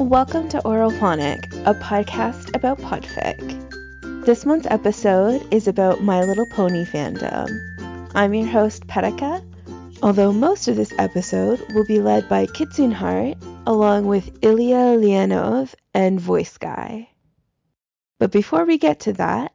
[0.00, 4.24] Welcome to Auralphonic, a podcast about podfic.
[4.24, 7.50] This month's episode is about My Little Pony fandom.
[8.14, 9.44] I'm your host, Paraka,
[10.02, 13.36] although most of this episode will be led by Kitsune Heart,
[13.66, 17.10] along with Illya Leonov and Voice Guy.
[18.18, 19.52] But before we get to that,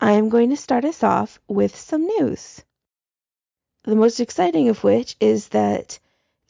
[0.00, 2.62] I am going to start us off with some news.
[3.84, 5.98] The most exciting of which is that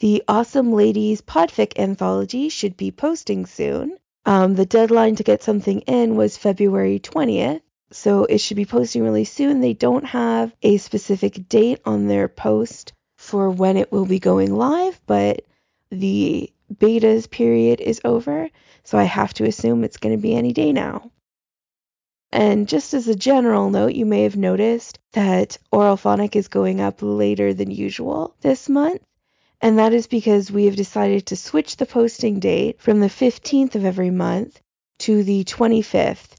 [0.02, 3.96] the Awesome Ladies Podfic anthology should be posting soon.
[4.26, 7.60] Um, the deadline to get something in was February 20th,
[7.92, 9.60] so it should be posting really soon.
[9.60, 14.52] They don't have a specific date on their post for when it will be going
[14.52, 15.44] live, but
[15.92, 18.50] the beta's period is over,
[18.82, 21.12] so I have to assume it's going to be any day now.
[22.32, 26.98] And just as a general note, you may have noticed that Auralphonic is going up
[27.02, 29.00] later than usual this month
[29.62, 33.76] and that is because we have decided to switch the posting date from the 15th
[33.76, 34.60] of every month
[34.98, 36.34] to the 25th.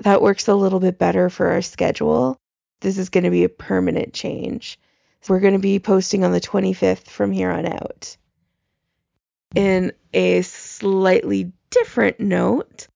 [0.00, 2.36] That works a little bit better for our schedule.
[2.80, 4.80] This is going to be a permanent change.
[5.28, 8.16] We're going to be posting on the 25th from here on out.
[9.54, 12.88] In a slightly different note,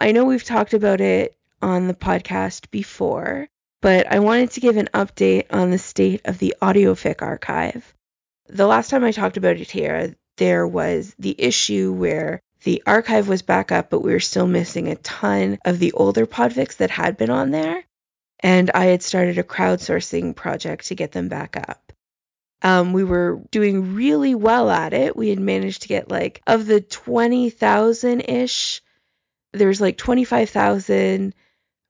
[0.00, 3.48] I know we've talked about it on the podcast before,
[3.82, 7.94] but I wanted to give an update on the state of the AudioFic archive.
[8.48, 13.28] The last time I talked about it here, there was the issue where the archive
[13.28, 16.90] was back up, but we were still missing a ton of the older podfics that
[16.90, 17.84] had been on there.
[18.40, 21.92] And I had started a crowdsourcing project to get them back up.
[22.62, 25.16] Um, we were doing really well at it.
[25.16, 28.82] We had managed to get like, of the 20,000 ish,
[29.52, 31.34] there was like 25,000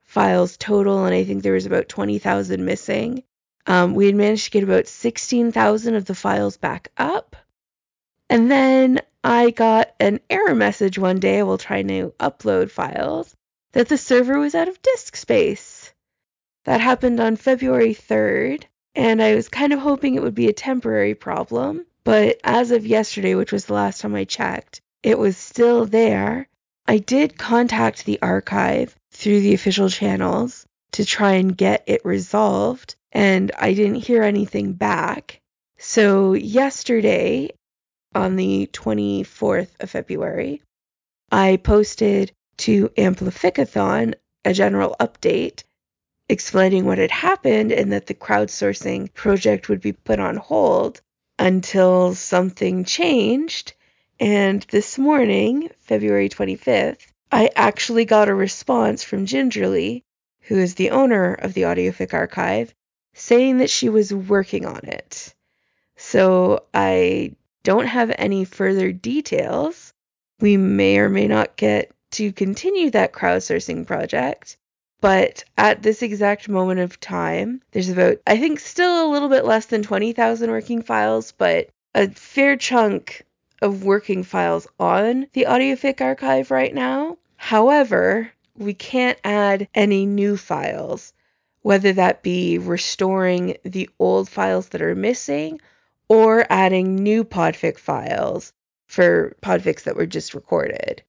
[0.04, 3.22] files total, and I think there was about 20,000 missing.
[3.66, 7.36] Um, we had managed to get about 16,000 of the files back up.
[8.28, 13.34] And then I got an error message one day while trying to upload files
[13.72, 15.92] that the server was out of disk space.
[16.64, 20.52] That happened on February 3rd, and I was kind of hoping it would be a
[20.52, 21.86] temporary problem.
[22.02, 26.48] But as of yesterday, which was the last time I checked, it was still there.
[26.88, 32.95] I did contact the archive through the official channels to try and get it resolved,
[33.12, 35.40] and I didn't hear anything back.
[35.78, 37.50] So, yesterday,
[38.14, 40.62] on the 24th of February,
[41.30, 44.14] I posted to Amplificathon
[44.44, 45.64] a general update
[46.28, 51.00] explaining what had happened and that the crowdsourcing project would be put on hold
[51.38, 53.74] until something changed.
[54.18, 60.04] And this morning, February 25th, I actually got a response from Gingerly,
[60.42, 62.74] who is the owner of the Audiofic archive,
[63.16, 65.34] saying that she was working on it.
[65.96, 69.92] So I don't have any further details.
[70.40, 74.58] We may or may not get to continue that crowdsourcing project.
[75.00, 79.44] But at this exact moment of time, there's about, I think, still a little bit
[79.44, 83.22] less than 20,000 working files, but a fair chunk
[83.62, 87.16] of working files on the AudioFic archive right now.
[87.36, 91.12] However, we can't add any new files
[91.66, 95.60] whether that be restoring the old files that are missing
[96.08, 98.52] or adding new podfic files
[98.86, 101.02] for podfics that were just recorded.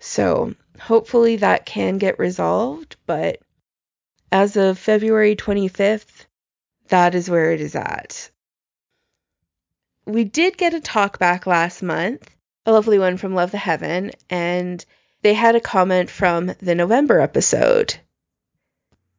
[0.00, 3.38] So hopefully that can get resolved, but
[4.32, 6.26] as of February 25th,
[6.88, 8.32] that is where it is at.
[10.06, 12.28] We did get a talk back last month,
[12.66, 14.84] a lovely one from Love the Heaven, and
[15.22, 17.94] they had a comment from the November episode.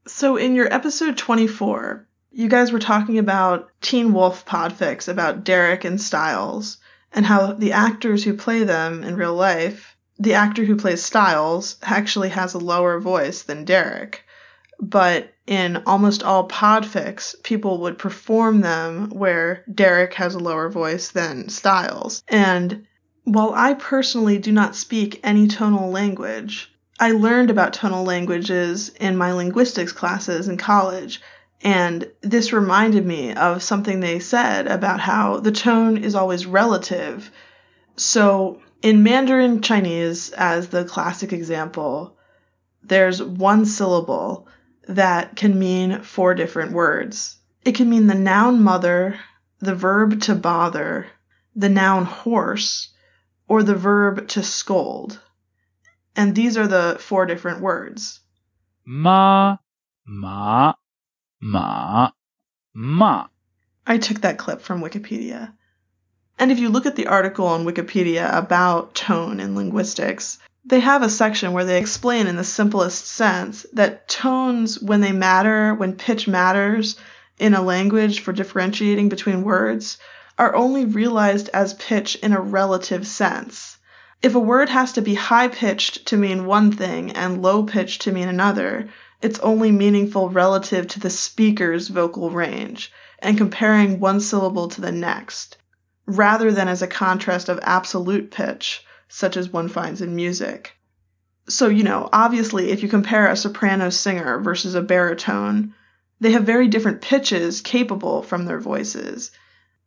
[0.08, 5.86] So in your episode 24, you guys were talking about Teen Wolf podfics about Derek
[5.86, 6.78] and Stiles
[7.14, 11.76] and how the actors who play them in real life, the actor who plays Stiles
[11.84, 14.24] actually has a lower voice than Derek.
[14.80, 21.10] But in almost all podfics, people would perform them where Derek has a lower voice
[21.10, 22.24] than Styles.
[22.28, 22.88] And
[23.24, 26.71] while I personally do not speak any tonal language,
[27.02, 31.20] I learned about tonal languages in my linguistics classes in college,
[31.64, 37.32] and this reminded me of something they said about how the tone is always relative.
[37.96, 42.18] So, in Mandarin Chinese, as the classic example,
[42.84, 44.48] there's one syllable
[44.88, 47.40] that can mean four different words.
[47.66, 49.20] It can mean the noun mother,
[49.58, 51.08] the verb to bother,
[51.56, 52.90] the noun horse,
[53.48, 55.20] or the verb to scold.
[56.16, 58.20] And these are the four different words.
[58.86, 59.58] Ma,
[60.06, 60.74] ma,
[61.40, 62.12] ma,
[62.74, 63.28] ma.
[63.88, 65.54] I took that clip from Wikipedia.
[66.38, 71.02] And if you look at the article on Wikipedia about tone in linguistics, they have
[71.02, 75.94] a section where they explain in the simplest sense that tones, when they matter, when
[75.94, 76.98] pitch matters
[77.40, 79.98] in a language for differentiating between words,
[80.38, 83.78] are only realized as pitch in a relative sense.
[84.24, 88.02] If a word has to be high pitched to mean one thing and low pitched
[88.04, 88.88] to mean another,
[89.20, 94.92] it's only meaningful relative to the speaker's vocal range and comparing one syllable to the
[94.92, 95.58] next,
[96.06, 100.78] rather than as a contrast of absolute pitch such as one finds in music.
[101.48, 105.74] So, you know, obviously, if you compare a soprano singer versus a baritone,
[106.20, 109.32] they have very different pitches capable from their voices,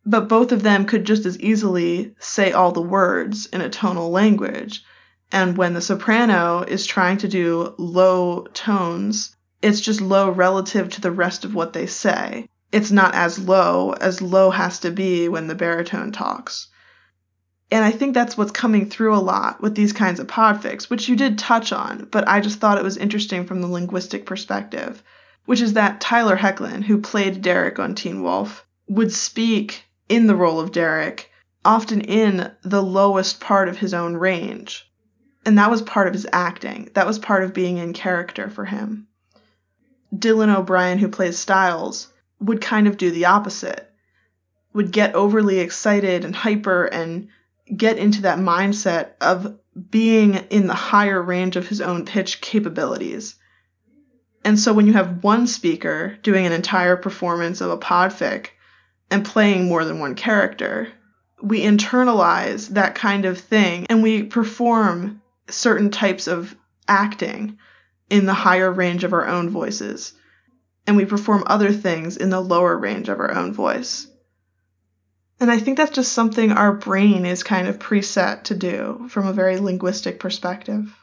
[0.05, 4.11] but both of them could just as easily say all the words in a tonal
[4.11, 4.83] language.
[5.31, 11.01] And when the soprano is trying to do low tones, it's just low relative to
[11.01, 12.47] the rest of what they say.
[12.71, 16.67] It's not as low as low has to be when the baritone talks.
[17.71, 21.09] And I think that's what's coming through a lot with these kinds of podfics, which
[21.09, 25.01] you did touch on, but I just thought it was interesting from the linguistic perspective,
[25.45, 30.35] which is that Tyler Hoechlin, who played Derek on Teen Wolf, would speak in the
[30.35, 31.31] role of Derek,
[31.63, 34.89] often in the lowest part of his own range.
[35.45, 36.89] And that was part of his acting.
[36.93, 39.07] That was part of being in character for him.
[40.13, 43.91] Dylan O'Brien, who plays Stiles, would kind of do the opposite.
[44.73, 47.29] Would get overly excited and hyper and
[47.75, 49.57] get into that mindset of
[49.89, 53.35] being in the higher range of his own pitch capabilities.
[54.43, 58.49] And so when you have one speaker doing an entire performance of a podfic
[59.09, 60.89] and playing more than one character,
[61.41, 66.55] we internalize that kind of thing and we perform certain types of
[66.87, 67.57] acting
[68.09, 70.13] in the higher range of our own voices.
[70.87, 74.07] And we perform other things in the lower range of our own voice.
[75.39, 79.27] And I think that's just something our brain is kind of preset to do from
[79.27, 80.95] a very linguistic perspective.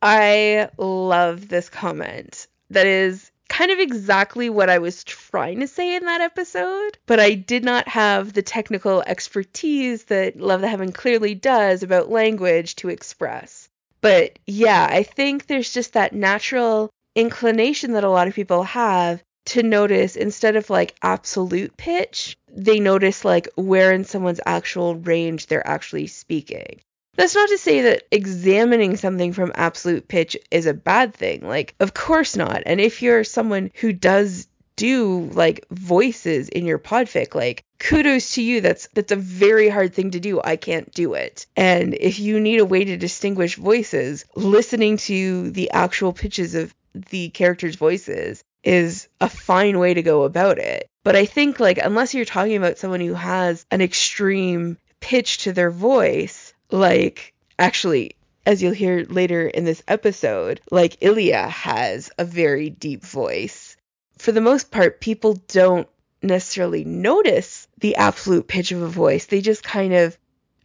[0.00, 2.46] I love this comment.
[2.70, 7.20] That is kind of exactly what I was trying to say in that episode, but
[7.20, 12.76] I did not have the technical expertise that Love the Heaven clearly does about language
[12.76, 13.68] to express.
[14.00, 19.22] But yeah, I think there's just that natural inclination that a lot of people have
[19.44, 25.46] to notice instead of like absolute pitch, they notice like where in someone's actual range
[25.46, 26.80] they're actually speaking.
[27.16, 31.46] That's not to say that examining something from absolute pitch is a bad thing.
[31.46, 32.62] Like, of course not.
[32.64, 38.42] And if you're someone who does do like voices in your podfic, like kudos to
[38.42, 38.60] you.
[38.60, 40.40] That's that's a very hard thing to do.
[40.42, 41.46] I can't do it.
[41.56, 46.74] And if you need a way to distinguish voices, listening to the actual pitches of
[47.10, 50.88] the characters' voices is a fine way to go about it.
[51.04, 55.52] But I think like unless you're talking about someone who has an extreme pitch to
[55.52, 62.24] their voice, like actually as you'll hear later in this episode, like Illya has a
[62.24, 63.76] very deep voice.
[64.18, 65.88] For the most part, people don't
[66.22, 69.26] necessarily notice the absolute pitch of a voice.
[69.26, 70.18] They just kind of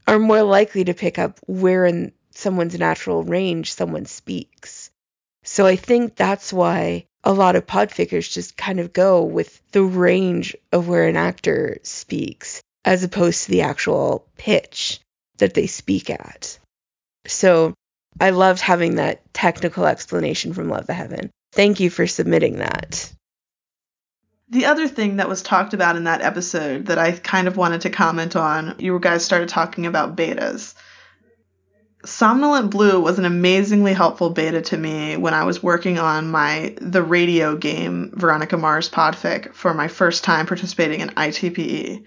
[0.08, 4.90] are more likely to pick up where in someone's natural range someone speaks.
[5.44, 9.84] So I think that's why a lot of podfickers just kind of go with the
[9.84, 15.00] range of where an actor speaks as opposed to the actual pitch
[15.38, 16.60] that they speak at.
[17.26, 17.74] So
[18.20, 21.30] I loved having that technical explanation from Love the Heaven.
[21.54, 23.12] Thank you for submitting that.
[24.50, 27.82] The other thing that was talked about in that episode that I kind of wanted
[27.82, 30.74] to comment on, you guys started talking about betas.
[32.06, 36.76] Somnolent Blue was an amazingly helpful beta to me when I was working on my
[36.80, 42.06] the radio game Veronica Mars podfic for my first time participating in ITPE.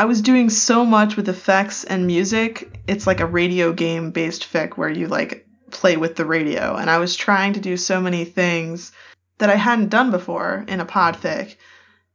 [0.00, 2.74] I was doing so much with effects and music.
[2.86, 6.88] It's like a radio game based fic where you like play with the radio and
[6.88, 8.92] I was trying to do so many things
[9.36, 11.56] that I hadn't done before in a podfic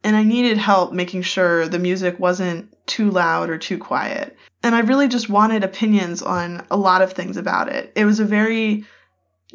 [0.04, 4.36] and I needed help making sure the music wasn't too loud or too quiet.
[4.64, 7.92] And I really just wanted opinions on a lot of things about it.
[7.96, 8.86] It was a very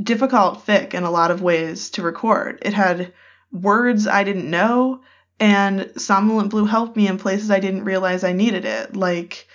[0.01, 2.61] difficult fic in a lot of ways to record.
[2.63, 3.13] It had
[3.51, 5.01] words I didn't know
[5.41, 8.95] and Somnolent Blue helped me in places I didn't realize I needed it.
[8.95, 9.49] Like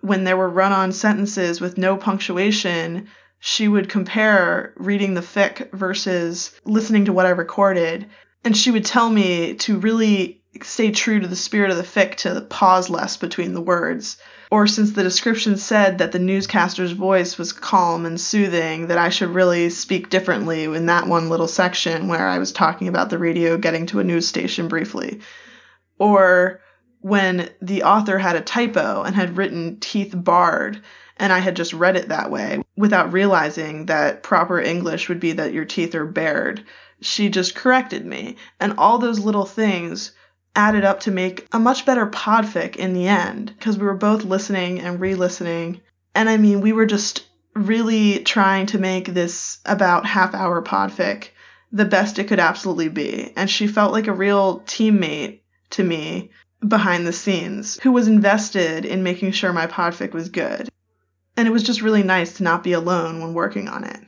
[0.00, 3.08] when there were run on sentences with no punctuation,
[3.38, 8.06] she would compare reading the fic versus listening to what I recorded.
[8.42, 12.16] And she would tell me to really stay true to the spirit of the fic
[12.16, 14.16] to pause less between the words.
[14.50, 19.10] Or since the description said that the newscaster's voice was calm and soothing, that I
[19.10, 23.18] should really speak differently in that one little section where I was talking about the
[23.18, 25.20] radio getting to a news station briefly.
[25.98, 26.60] Or
[27.00, 30.80] when the author had a typo and had written teeth barred
[31.18, 35.32] and I had just read it that way without realizing that proper English would be
[35.32, 36.64] that your teeth are bared.
[37.00, 38.36] She just corrected me.
[38.60, 40.12] And all those little things
[40.58, 44.24] added up to make a much better podfic in the end because we were both
[44.24, 45.80] listening and re listening.
[46.16, 47.24] And I mean, we were just
[47.54, 51.28] really trying to make this about half hour podfic
[51.70, 53.32] the best it could absolutely be.
[53.36, 56.30] And she felt like a real teammate to me
[56.66, 60.68] behind the scenes who was invested in making sure my podfic was good.
[61.36, 64.00] And it was just really nice to not be alone when working on it.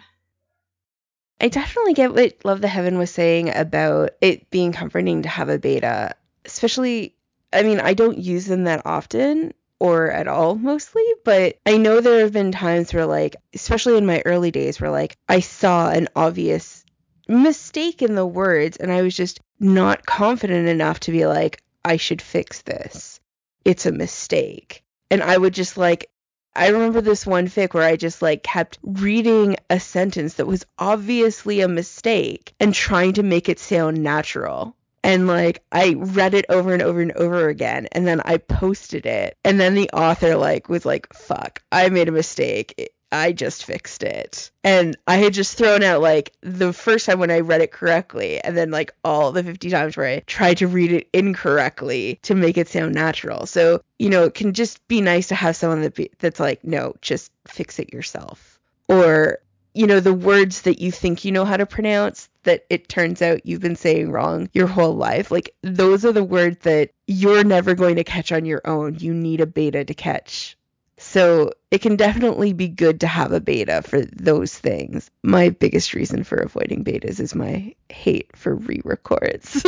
[1.41, 5.49] I definitely get what Love the Heaven was saying about it being comforting to have
[5.49, 6.15] a beta,
[6.53, 7.15] especially,
[7.53, 12.01] I mean, I don't use them that often or at all mostly, but I know
[12.01, 15.91] there have been times where, like, especially in my early days, where, like, I saw
[15.91, 16.85] an obvious
[17.29, 21.97] mistake in the words and I was just not confident enough to be like, I
[21.97, 23.21] should fix this.
[23.65, 24.83] It's a mistake.
[25.11, 26.11] And I would just like
[26.55, 30.67] I remember this one fic where I just like kept reading a sentence that was
[30.79, 34.77] obviously a mistake and trying to make it sound natural.
[35.03, 39.07] And like I read it over and over and over again and then I posted
[39.07, 42.93] it and then the author like was like fuck, I made a mistake.
[43.13, 44.51] I just fixed it.
[44.63, 48.41] And I had just thrown out like the first time when I read it correctly,
[48.41, 52.35] and then like all the 50 times where I tried to read it incorrectly to
[52.35, 53.47] make it sound natural.
[53.47, 56.63] So, you know, it can just be nice to have someone that be, that's like,
[56.63, 58.61] no, just fix it yourself.
[58.89, 59.39] Or,
[59.75, 63.23] you know, the words that you think you know how to pronounce that it turns
[63.23, 65.31] out you've been saying wrong your whole life.
[65.31, 68.97] Like, those are the words that you're never going to catch on your own.
[68.99, 70.57] You need a beta to catch
[71.01, 75.11] so it can definitely be good to have a beta for those things.
[75.23, 79.65] My biggest reason for avoiding betas is my hate for re records.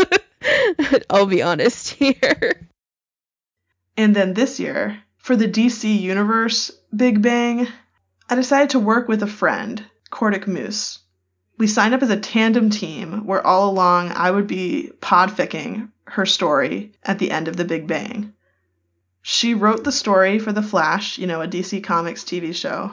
[1.11, 2.69] I'll be honest here.
[3.97, 7.67] And then this year, for the DC Universe Big Bang,
[8.29, 9.83] I decided to work with a friend,
[10.13, 10.99] Cordic Moose.
[11.59, 16.27] We signed up as a tandem team where all along I would be podficking her
[16.27, 18.35] story at the end of the Big Bang.
[19.23, 22.93] She wrote the story for The Flash, you know, a DC Comics TV show.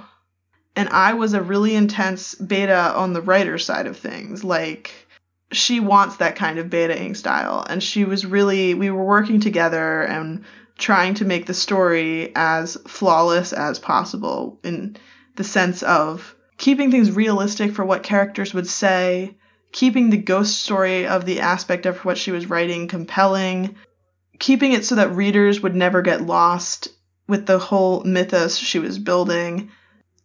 [0.76, 4.44] And I was a really intense beta on the writer side of things.
[4.44, 4.92] Like,
[5.52, 7.66] she wants that kind of betaing style.
[7.68, 10.46] And she was really, we were working together and
[10.78, 14.96] trying to make the story as flawless as possible in
[15.36, 19.34] the sense of keeping things realistic for what characters would say,
[19.72, 23.76] keeping the ghost story of the aspect of what she was writing compelling,
[24.38, 26.90] keeping it so that readers would never get lost
[27.28, 29.72] with the whole mythos she was building.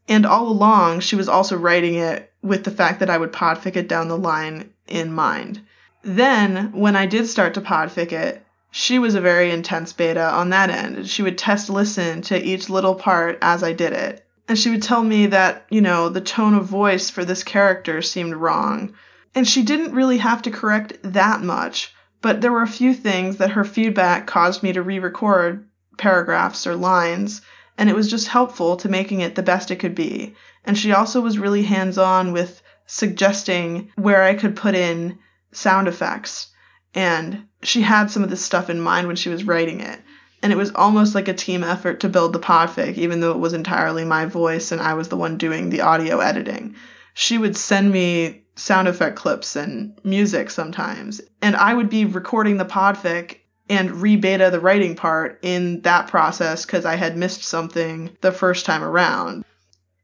[0.09, 3.76] And all along, she was also writing it with the fact that I would podfic
[3.76, 5.61] it down the line in mind.
[6.03, 10.50] Then, when I did start to podfic it, she was a very intense beta on
[10.50, 11.09] that end.
[11.09, 14.24] She would test listen to each little part as I did it.
[14.49, 18.03] And she would tell me that, you know, the tone of voice for this character
[18.03, 18.95] seemed wrong.
[19.35, 23.37] And she didn't really have to correct that much but there were a few things
[23.37, 27.43] that her feedback caused me to re record paragraphs or lines,
[27.77, 30.35] and it was just helpful to making it the best it could be.
[30.65, 35.19] And she also was really hands on with suggesting where I could put in
[35.53, 36.47] sound effects.
[36.95, 40.01] And she had some of this stuff in mind when she was writing it.
[40.45, 43.39] And it was almost like a team effort to build the podfic, even though it
[43.39, 46.77] was entirely my voice and I was the one doing the audio editing.
[47.15, 51.23] She would send me sound effect clips and music sometimes.
[51.41, 53.39] And I would be recording the podfic
[53.71, 58.67] and re-beta the writing part in that process because I had missed something the first
[58.67, 59.47] time around.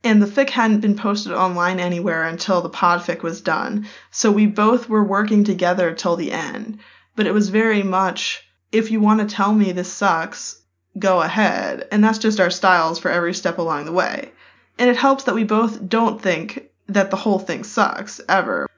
[0.03, 4.47] And the fic hadn't been posted online anywhere until the podfic was done, so we
[4.47, 6.79] both were working together till the end.
[7.15, 10.61] But it was very much, if you want to tell me this sucks,
[10.99, 11.89] go ahead.
[11.91, 14.33] And that's just our styles for every step along the way.
[14.79, 18.69] And it helps that we both don't think that the whole thing sucks ever.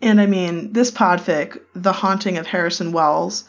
[0.00, 3.44] And I mean, this podfic, The Haunting of Harrison Wells,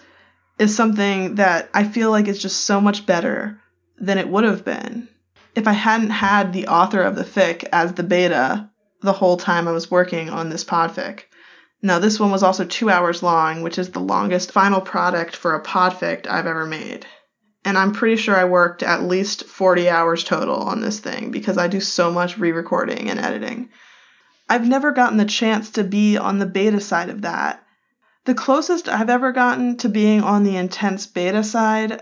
[0.58, 3.60] is something that I feel like is just so much better
[3.98, 5.08] than it would have been
[5.56, 8.70] if I hadn't had the author of the fic as the beta
[9.01, 11.24] the whole time I was working on this podfic.
[11.81, 15.55] Now, this one was also two hours long, which is the longest final product for
[15.55, 17.05] a podfic I've ever made.
[17.63, 21.57] And I'm pretty sure I worked at least 40 hours total on this thing because
[21.57, 23.69] I do so much re recording and editing.
[24.50, 27.63] I've never gotten the chance to be on the beta side of that.
[28.25, 32.01] The closest I've ever gotten to being on the intense beta side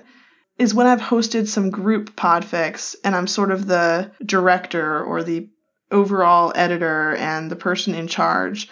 [0.57, 5.49] is when I've hosted some group podfics and I'm sort of the director or the
[5.91, 8.69] overall editor and the person in charge.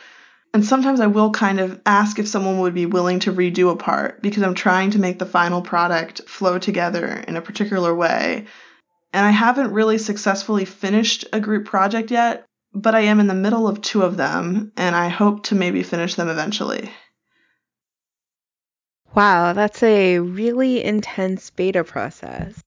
[0.56, 3.76] And sometimes I will kind of ask if someone would be willing to redo a
[3.76, 8.46] part because I'm trying to make the final product flow together in a particular way.
[9.12, 13.34] And I haven't really successfully finished a group project yet, but I am in the
[13.34, 16.90] middle of two of them, and I hope to maybe finish them eventually.
[19.14, 22.64] Wow, that's a really intense beta process.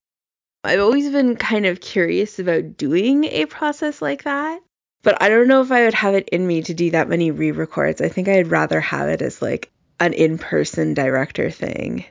[0.62, 4.61] I've always been kind of curious about doing a process like that,
[5.09, 7.31] but I don't know if I would have it in me to do that many
[7.31, 8.03] re records.
[8.03, 12.05] I think I'd rather have it as like an in person director thing.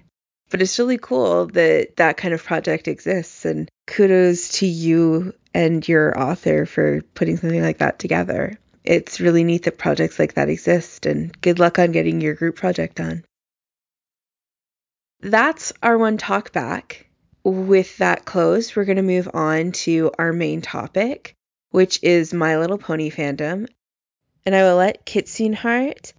[0.50, 5.88] But it's really cool that that kind of project exists, and kudos to you and
[5.88, 8.58] your author for putting something like that together.
[8.84, 12.56] It's really neat that projects like that exist, and good luck on getting your group
[12.56, 13.24] project done.
[15.20, 17.06] That's our one talk back.
[17.44, 21.37] With that closed, we're going to move on to our main topic,
[21.72, 23.68] which is My Little Pony fandom.
[24.46, 26.14] And I will let Kitsune Heart,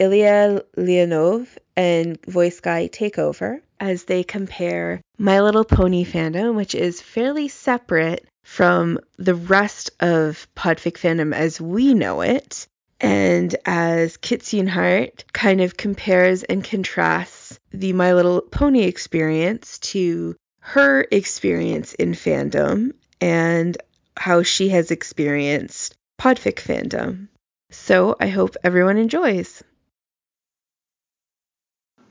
[0.00, 6.74] Illya Leonov, and Voice Guy take over as they compare My Little Pony fandom, which
[6.74, 12.66] is fairly separate from the rest of Podfic fandom as we know it,
[13.00, 20.36] and as Kitsune Heart kind of compares and contrasts the My Little Pony experience to
[20.60, 23.76] her experience in fandom and
[24.16, 27.28] how she has experienced Podfic fandom.
[27.70, 29.62] So I hope everyone enjoys.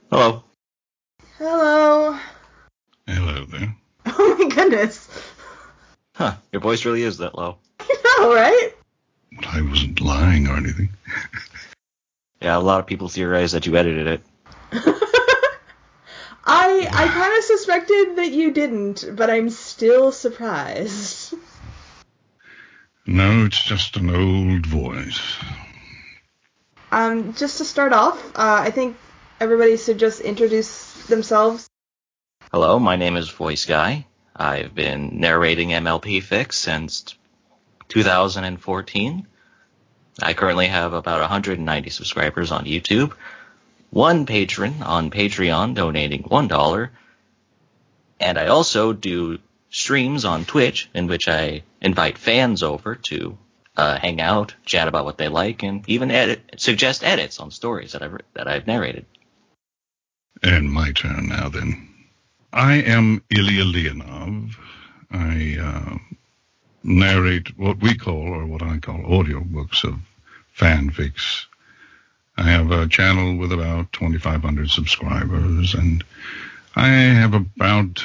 [0.10, 0.44] Hello.
[1.38, 2.18] Hello.
[3.08, 3.76] Hello there.
[4.06, 5.10] Oh my goodness.
[6.16, 7.58] Huh, your voice really is that low.
[7.80, 8.72] I know, right?
[9.48, 10.90] I wasn't lying or anything.
[12.42, 14.22] Yeah, a lot of people theorize that you edited it.
[16.46, 21.23] I I kind of suspected that you didn't, but I'm still surprised.
[23.06, 25.38] No, it's just an old voice.
[26.90, 28.96] Um, just to start off, uh, I think
[29.42, 31.68] everybody should just introduce themselves.
[32.52, 34.06] Hello, my name is Voice Guy.
[34.34, 37.16] I've been narrating MLP Fix since
[37.90, 39.28] 2014.
[40.22, 43.14] I currently have about 190 subscribers on YouTube,
[43.90, 46.90] one patron on Patreon donating $1,
[48.22, 49.40] and I also do
[49.74, 53.38] streams on Twitch in which I invite fans over to
[53.76, 57.94] uh, hang out, chat about what they like, and even edit, suggest edits on stories
[57.94, 59.06] that I've that I've narrated.
[60.44, 61.90] And my turn now then.
[62.54, 64.56] I am Illya Leonov.
[65.10, 65.98] I uh,
[66.84, 69.96] narrate what we call, or what I call, audiobooks of
[70.56, 71.46] fanfics.
[72.38, 76.04] I have a channel with about 2,500 subscribers, and
[76.76, 78.04] I have about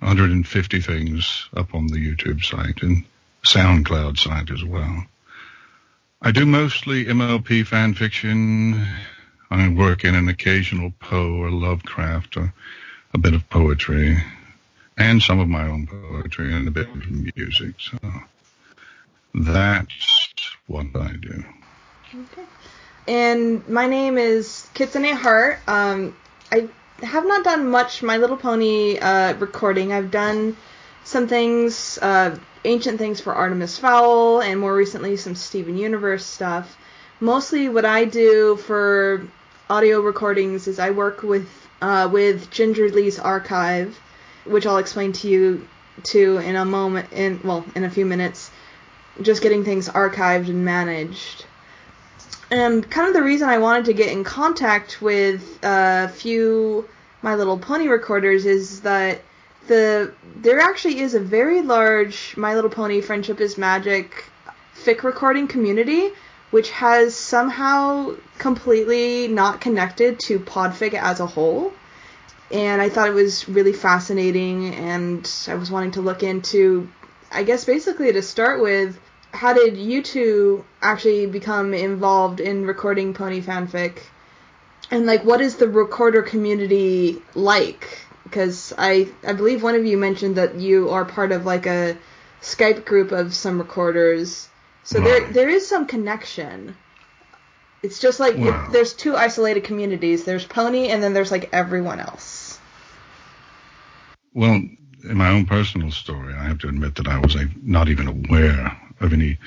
[0.00, 3.04] 150 things up on the YouTube site and
[3.44, 5.06] SoundCloud site as well.
[6.20, 8.86] I do mostly MLP fan fiction.
[9.50, 12.52] I work in an occasional Poe or Lovecraft or
[13.14, 14.22] a bit of poetry
[14.98, 17.74] and some of my own poetry and a bit of music.
[17.78, 17.98] So
[19.34, 21.44] that's what I do.
[22.14, 22.46] Okay.
[23.06, 25.58] And my name is Kitsune Heart.
[25.68, 26.16] Um,
[26.50, 26.68] I
[27.02, 29.92] have not done much My Little Pony uh, recording.
[29.92, 30.56] I've done
[31.04, 36.76] some things, uh, ancient things for Artemis Fowl, and more recently some Steven Universe stuff.
[37.20, 39.26] Mostly, what I do for
[39.68, 41.48] audio recordings is I work with
[41.82, 43.98] uh, with Gingerly's archive,
[44.44, 45.68] which I'll explain to you
[46.04, 47.12] to in a moment.
[47.12, 48.50] In well, in a few minutes.
[49.22, 51.46] Just getting things archived and managed.
[52.50, 56.88] And kind of the reason I wanted to get in contact with uh, a few
[57.22, 59.22] My Little Pony recorders is that
[59.66, 64.24] the there actually is a very large My Little Pony Friendship is Magic
[64.76, 66.10] fic recording community,
[66.52, 71.72] which has somehow completely not connected to Podfic as a whole.
[72.52, 76.88] And I thought it was really fascinating, and I was wanting to look into,
[77.32, 79.00] I guess basically to start with,
[79.36, 83.98] how did you two actually become involved in recording pony fanfic?
[84.90, 87.98] And like, what is the recorder community like?
[88.24, 91.96] Because I I believe one of you mentioned that you are part of like a
[92.42, 94.48] Skype group of some recorders,
[94.84, 96.74] so there there is some connection.
[97.82, 98.66] It's just like Wow.
[98.68, 100.24] it, there's two isolated communities.
[100.24, 102.58] There's Pony, and then there's like everyone else.
[104.34, 104.60] Well,
[105.08, 108.08] in my own personal story, I have to admit that I was a, not even
[108.08, 109.38] aware of any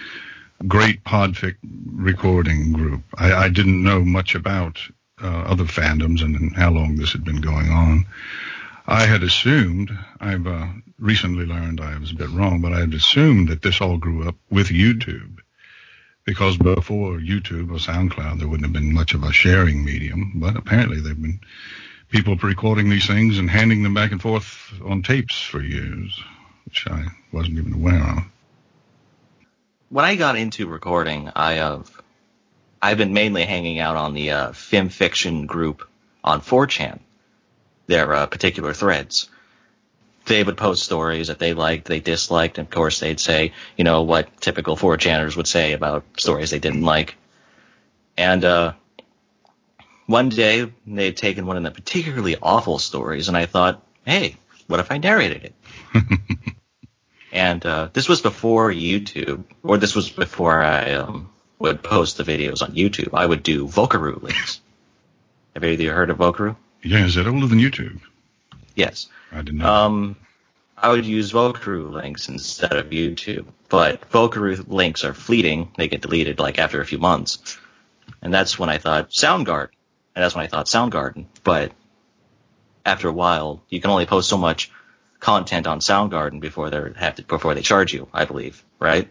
[0.67, 1.55] great podfic
[1.93, 3.03] recording group.
[3.15, 4.79] I, I didn't know much about
[5.21, 8.05] uh, other fandoms and, and how long this had been going on.
[8.87, 10.67] I had assumed, I've uh,
[10.97, 14.27] recently learned I was a bit wrong, but I had assumed that this all grew
[14.27, 15.39] up with YouTube
[16.25, 20.55] because before YouTube or SoundCloud, there wouldn't have been much of a sharing medium, but
[20.55, 21.39] apparently there've been
[22.09, 26.19] people recording these things and handing them back and forth on tapes for years,
[26.65, 28.23] which I wasn't even aware of.
[29.89, 31.89] When I got into recording, I have
[32.81, 35.87] I've been mainly hanging out on the uh, film fiction group
[36.23, 36.99] on 4chan,
[37.87, 39.29] their uh, particular threads.
[40.25, 43.83] They would post stories that they liked, they disliked, and of course they'd say, you
[43.83, 47.15] know, what typical 4chaners would say about stories they didn't like.
[48.15, 48.73] And uh,
[50.09, 54.37] one day they had taken one of the particularly awful stories, and I thought, hey,
[54.65, 55.53] what if I narrated
[55.93, 56.03] it?
[57.31, 62.23] and uh, this was before YouTube, or this was before I um, would post the
[62.23, 63.13] videos on YouTube.
[63.13, 64.61] I would do Vocaroo links.
[65.53, 66.55] Have any of you heard of Vocaroo?
[66.81, 67.99] Yeah, is that older than YouTube?
[68.73, 69.09] Yes.
[69.31, 69.71] I didn't know.
[69.71, 70.15] Um,
[70.75, 75.71] I would use Vocaroo links instead of YouTube, but Vocaroo links are fleeting.
[75.77, 77.59] They get deleted like after a few months.
[78.23, 79.69] And that's when I thought Soundgarden.
[80.19, 81.27] And that's when I thought Soundgarden.
[81.45, 81.71] But
[82.85, 84.69] after a while, you can only post so much
[85.21, 89.07] content on Soundgarden before they have to, before they charge you, I believe, right?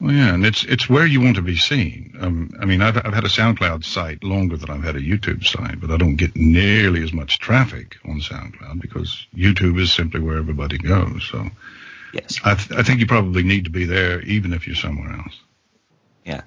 [0.00, 2.16] Well, yeah, and it's it's where you want to be seen.
[2.20, 5.44] Um, I mean, I've I've had a SoundCloud site longer than I've had a YouTube
[5.44, 10.20] site, but I don't get nearly as much traffic on SoundCloud because YouTube is simply
[10.20, 11.28] where everybody goes.
[11.28, 11.50] So,
[12.14, 15.12] yes, I th- I think you probably need to be there even if you're somewhere
[15.12, 15.40] else.
[16.24, 16.42] Yeah,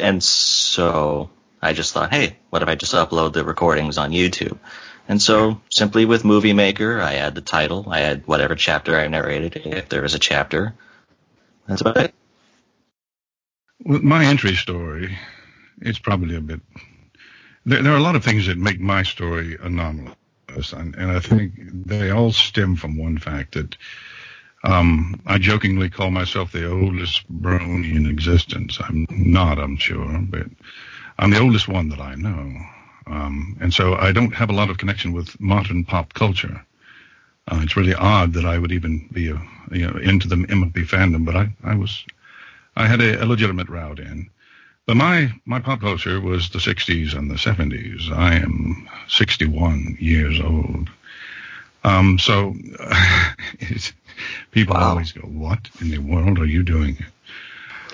[0.00, 1.30] and so
[1.62, 4.58] I just thought, hey, what if I just upload the recordings on YouTube?
[5.08, 9.08] And so simply with Movie Maker, I add the title, I add whatever chapter I
[9.08, 10.74] narrated, if there is a chapter.
[11.66, 12.14] That's about it.
[13.84, 15.18] With my entry story,
[15.80, 16.60] it's probably a bit.
[17.66, 21.20] There, there are a lot of things that make my story anomalous, and, and I
[21.20, 23.76] think they all stem from one fact that
[24.62, 28.78] um, I jokingly call myself the oldest brony in existence.
[28.80, 30.46] I'm not, I'm sure, but
[31.20, 32.56] I'm the oldest one that I know.
[33.06, 36.64] Um, and so I don't have a lot of connection with modern pop culture.
[37.46, 40.86] Uh, it's really odd that I would even be a, you know, into the MLP
[40.86, 42.04] fandom, but I, I was
[42.74, 44.30] I had a, a legitimate route in.
[44.86, 48.10] But my, my pop culture was the 60s and the 70s.
[48.10, 50.88] I am 61 years old.
[51.84, 52.54] Um, so
[54.52, 54.90] people wow.
[54.90, 56.96] always go, what in the world are you doing?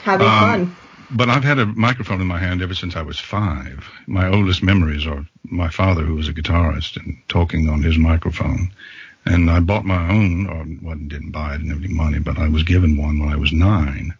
[0.02, 0.76] Having um, fun.
[1.10, 3.88] But I've had a microphone in my hand ever since I was five.
[4.06, 8.72] My oldest memories are my father, who was a guitarist, and talking on his microphone.
[9.24, 12.38] And I bought my own, or well, didn't buy it, didn't have any money, but
[12.38, 14.14] I was given one when I was nine.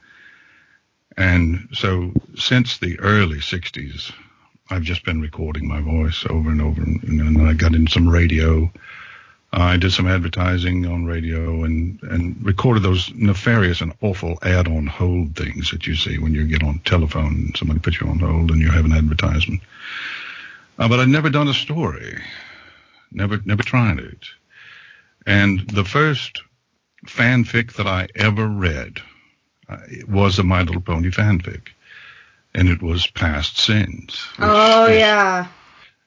[1.16, 4.12] And so since the early 60s,
[4.70, 6.82] I've just been recording my voice over and over.
[6.82, 8.70] And, and I got in some radio.
[9.56, 14.86] I did some advertising on radio and, and recorded those nefarious and awful ad on
[14.86, 18.18] hold things that you see when you get on telephone and somebody puts you on
[18.18, 19.62] hold and you have an advertisement.
[20.78, 22.22] Uh, but I'd never done a story.
[23.10, 24.26] Never, never tried it.
[25.26, 26.42] And the first
[27.06, 29.00] fanfic that I ever read
[29.68, 31.68] uh, it was a My Little Pony fanfic,
[32.54, 34.26] and it was Past Sins.
[34.38, 35.48] Oh yeah.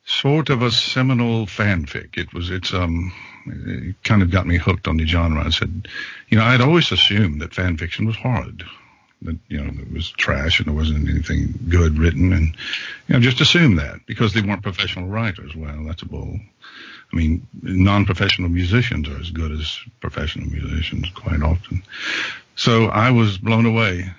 [0.09, 2.17] Sort of a seminal fanfic.
[2.17, 2.49] It was.
[2.49, 3.13] It's um.
[3.45, 5.45] It kind of got me hooked on the genre.
[5.45, 5.87] I said,
[6.29, 8.63] you know, I'd always assumed that fan fiction was horrid.
[9.21, 12.55] That you know it was trash and there wasn't anything good written, and
[13.07, 15.55] you know just assumed that because they weren't professional writers.
[15.55, 16.39] Well, that's a bull.
[17.13, 21.83] I mean, non-professional musicians are as good as professional musicians quite often.
[22.55, 24.11] So I was blown away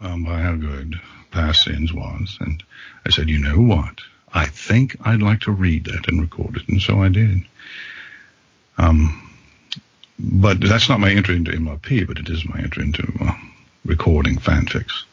[0.00, 2.36] um, by how good Past Sins was.
[2.40, 2.62] And
[3.06, 4.00] I said, you know what?
[4.32, 6.68] I think I'd like to read that and record it.
[6.68, 7.42] And so I did.
[8.76, 9.30] Um,
[10.18, 13.32] but that's not my entry into MLP, but it is my entry into uh,
[13.84, 15.04] recording fanfics.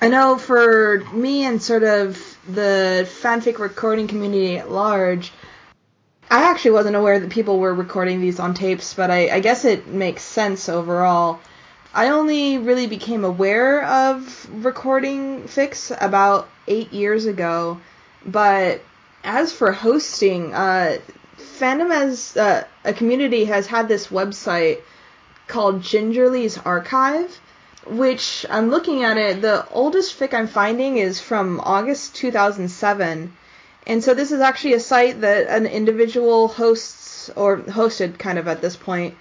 [0.00, 5.32] I know for me and sort of the fanfic recording community at large,
[6.30, 9.64] I actually wasn't aware that people were recording these on tapes, but I, I guess
[9.64, 11.40] it makes sense overall.
[11.94, 17.80] I only really became aware of recording fix about eight years ago,
[18.26, 18.80] but
[19.22, 20.98] as for hosting, uh,
[21.38, 24.80] fandom as uh, a community has had this website
[25.46, 27.38] called Gingerly's Archive,
[27.86, 29.40] which I'm looking at it.
[29.40, 33.32] The oldest fic I'm finding is from August 2007
[33.86, 38.48] and so this is actually a site that an individual hosts or hosted kind of
[38.48, 39.14] at this point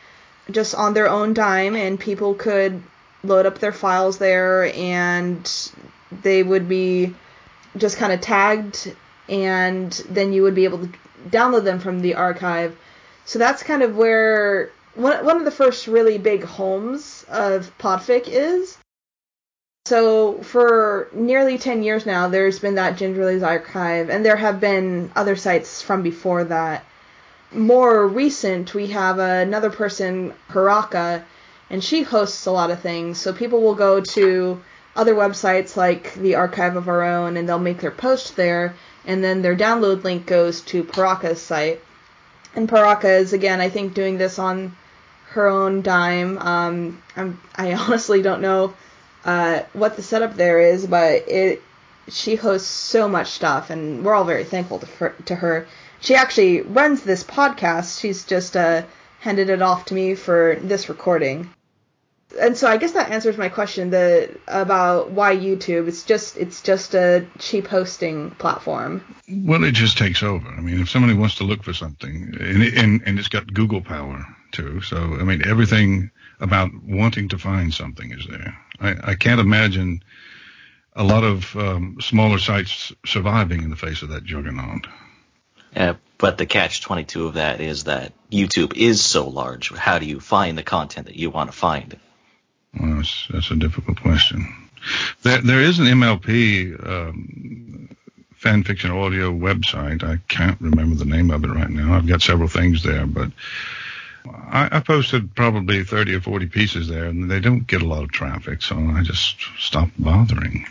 [0.51, 2.81] just on their own dime and people could
[3.23, 5.71] load up their files there and
[6.21, 7.13] they would be
[7.77, 8.93] just kind of tagged
[9.29, 10.93] and then you would be able to
[11.29, 12.77] download them from the archive.
[13.25, 18.23] So that's kind of where one, one of the first really big homes of Podfic
[18.27, 18.77] is.
[19.85, 25.11] So for nearly 10 years now, there's been that Gingerly's archive, and there have been
[25.15, 26.85] other sites from before that.
[27.53, 31.23] More recent, we have another person, Paraka,
[31.69, 33.19] and she hosts a lot of things.
[33.19, 34.61] So people will go to
[34.95, 39.23] other websites like the Archive of Our Own, and they'll make their post there, and
[39.23, 41.81] then their download link goes to Paraka's site.
[42.55, 44.75] And Paraka is again, I think, doing this on
[45.29, 46.37] her own dime.
[46.37, 48.73] Um, I'm, I honestly don't know
[49.25, 51.61] uh, what the setup there is, but it
[52.09, 55.67] she hosts so much stuff, and we're all very thankful to, for, to her.
[56.03, 58.01] She actually runs this podcast.
[58.01, 58.83] She's just uh,
[59.21, 61.49] handed it off to me for this recording.
[62.37, 65.87] And so I guess that answers my question the about why YouTube.
[65.87, 69.01] It's just it's just a cheap hosting platform.
[69.29, 70.45] Well, it just takes over.
[70.45, 73.53] I mean, if somebody wants to look for something, and it, and, and it's got
[73.53, 76.11] Google power too, so I mean everything
[76.41, 78.57] about wanting to find something is there.
[78.81, 80.03] I, I can't imagine
[80.97, 84.85] a lot of um, smaller sites surviving in the face of that juggernaut.
[85.75, 89.71] Uh, but the catch 22 of that is that YouTube is so large.
[89.73, 91.99] How do you find the content that you want to find?
[92.79, 94.69] Well, that's, that's a difficult question.
[95.21, 97.89] There, there is an MLP um,
[98.35, 100.03] fan fiction audio website.
[100.03, 101.93] I can't remember the name of it right now.
[101.93, 103.31] I've got several things there, but
[104.25, 108.03] I, I posted probably 30 or 40 pieces there, and they don't get a lot
[108.03, 110.67] of traffic, so I just stopped bothering.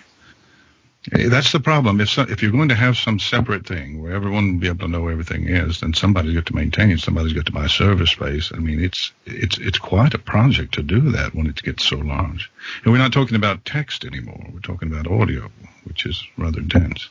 [1.10, 2.00] Eh, That's the problem.
[2.00, 4.86] If so, if you're going to have some separate thing where everyone will be able
[4.86, 7.00] to know everything is, then somebody's got to maintain it.
[7.00, 8.52] Somebody's got to buy server space.
[8.54, 11.96] I mean, it's it's it's quite a project to do that when it gets so
[11.96, 12.52] large.
[12.84, 14.46] And we're not talking about text anymore.
[14.52, 15.50] We're talking about audio,
[15.84, 17.08] which is rather dense.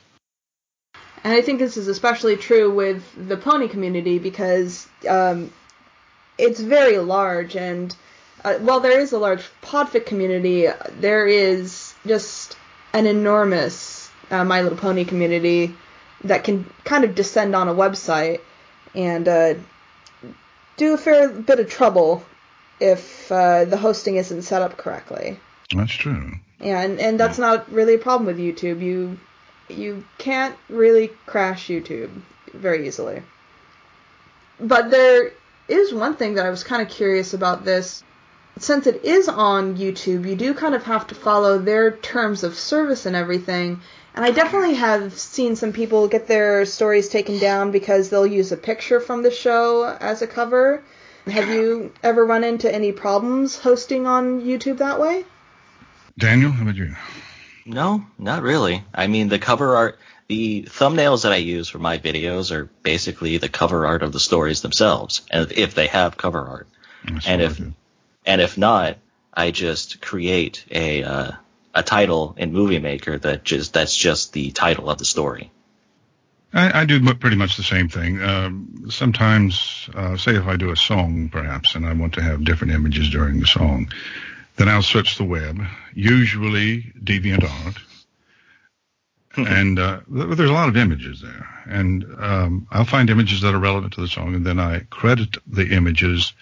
[1.24, 5.52] And I think this is especially true with the pony community because um,
[6.38, 7.94] it's very large, and
[8.44, 10.66] uh, while there is a large podfic community,
[10.98, 12.41] there is just
[12.92, 15.74] an enormous uh, My Little Pony community
[16.24, 18.40] that can kind of descend on a website
[18.94, 19.54] and uh,
[20.76, 22.24] do a fair bit of trouble
[22.80, 25.38] if uh, the hosting isn't set up correctly.
[25.74, 26.32] That's true.
[26.60, 28.80] Yeah, and, and that's not really a problem with YouTube.
[28.80, 29.18] You
[29.68, 32.10] you can't really crash YouTube
[32.52, 33.22] very easily.
[34.60, 35.32] But there
[35.68, 38.04] is one thing that I was kind of curious about this.
[38.58, 42.54] Since it is on YouTube, you do kind of have to follow their terms of
[42.54, 43.80] service and everything.
[44.14, 48.52] And I definitely have seen some people get their stories taken down because they'll use
[48.52, 50.82] a picture from the show as a cover.
[51.26, 55.24] Have you ever run into any problems hosting on YouTube that way?
[56.18, 56.94] Daniel, how about you?
[57.64, 58.84] No, not really.
[58.92, 63.38] I mean, the cover art, the thumbnails that I use for my videos are basically
[63.38, 66.68] the cover art of the stories themselves, and if they have cover art,
[67.04, 67.72] That's and if do.
[68.24, 68.98] And if not,
[69.32, 71.32] I just create a uh,
[71.74, 75.50] a title in Movie Maker that just that's just the title of the story.
[76.54, 78.22] I, I do pretty much the same thing.
[78.22, 82.44] Um, sometimes, uh, say if I do a song, perhaps, and I want to have
[82.44, 83.90] different images during the song,
[84.56, 85.58] then I'll search the web,
[85.94, 87.78] usually DeviantArt,
[89.36, 93.58] and uh, there's a lot of images there, and um, I'll find images that are
[93.58, 96.34] relevant to the song, and then I credit the images.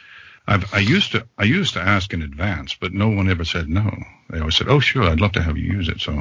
[0.51, 3.69] I've, I used to I used to ask in advance, but no one ever said
[3.69, 3.89] no.
[4.29, 6.13] They always said, "Oh, sure, I'd love to have you use it." So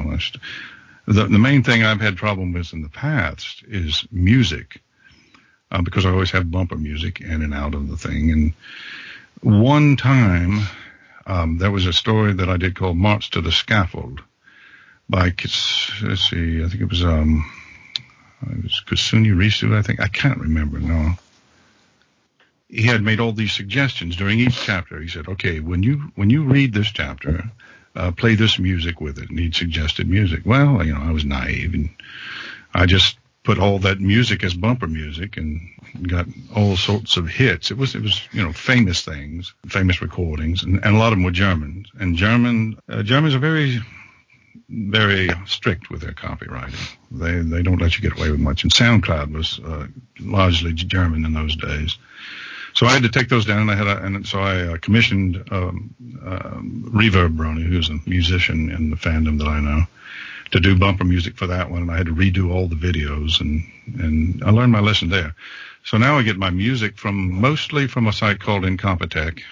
[1.06, 4.80] the the main thing I've had problem with in the past is music,
[5.72, 8.30] uh, because I always have bumper music in and out of the thing.
[8.30, 8.54] And
[9.42, 10.60] one time,
[11.26, 14.22] um, there was a story that I did called "March to the Scaffold"
[15.08, 15.34] by
[16.04, 17.50] let's see, I think it was um,
[18.48, 19.76] it was Kusuni Risu.
[19.76, 21.18] I think I can't remember now.
[22.70, 25.00] He had made all these suggestions during each chapter.
[25.00, 27.50] He said, "Okay, when you when you read this chapter."
[27.96, 29.30] uh, play this music with it.
[29.30, 30.42] And he'd suggested music.
[30.44, 31.90] Well, you know, I was naive and
[32.74, 35.60] I just put all that music as bumper music and
[36.06, 37.70] got all sorts of hits.
[37.70, 41.18] It was, it was, you know, famous things, famous recordings, and, and a lot of
[41.18, 41.86] them were German.
[41.98, 43.80] And German, uh, Germans are very,
[44.68, 46.96] very strict with their copywriting.
[47.10, 48.62] They, they don't let you get away with much.
[48.62, 49.86] And SoundCloud was uh,
[50.20, 51.96] largely German in those days.
[52.80, 54.78] So I had to take those down, and I had a, and so I uh,
[54.78, 59.82] commissioned um, um, Reverb Brony, who's a musician in the fandom that I know,
[60.52, 61.82] to do bumper music for that one.
[61.82, 63.62] And I had to redo all the videos, and
[64.02, 65.34] and I learned my lesson there.
[65.84, 69.42] So now I get my music from mostly from a site called Incompetech,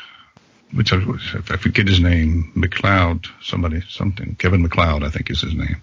[0.73, 5.55] which I, I forget his name, MacLeod, somebody, something, Kevin MacLeod, I think is his
[5.55, 5.83] name.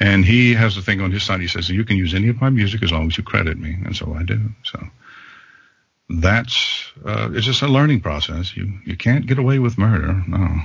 [0.00, 1.40] And he has a thing on his site.
[1.40, 3.76] He says you can use any of my music as long as you credit me,
[3.84, 4.40] and so I do.
[4.64, 4.84] So
[6.08, 8.56] that's uh, it's just a learning process.
[8.56, 10.22] You you can't get away with murder.
[10.26, 10.60] No.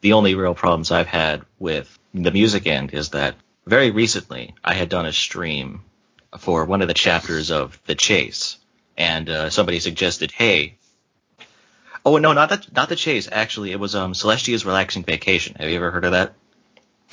[0.00, 3.34] The only real problems I've had with the music end is that
[3.66, 5.82] very recently I had done a stream
[6.38, 8.56] for one of the chapters of The Chase,
[8.96, 10.76] and uh, somebody suggested, "Hey,
[12.04, 13.28] oh no, not the not the Chase.
[13.30, 15.56] Actually, it was um Celestia's Relaxing Vacation.
[15.58, 16.34] Have you ever heard of that?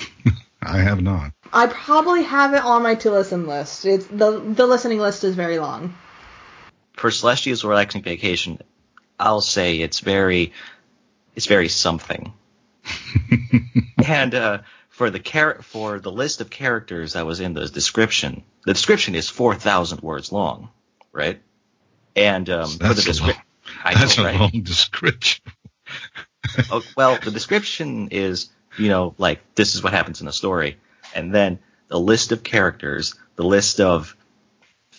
[0.62, 1.34] I have not.
[1.52, 3.86] I probably have it on my to listen list.
[3.86, 5.96] It's the the listening list is very long.
[6.94, 8.60] For Celestia's Relaxing Vacation,
[9.20, 10.54] I'll say it's very
[11.36, 12.34] it's very something.
[14.06, 18.44] and uh, for the char- for the list of characters that was in the description,
[18.66, 20.70] the description is four thousand words long,
[21.12, 21.42] right?
[22.16, 23.44] And um, for the That's a description,
[23.86, 25.44] long, that's a long description.
[26.72, 30.78] oh, well, the description is, you know, like this is what happens in the story,
[31.16, 34.16] and then the list of characters, the list of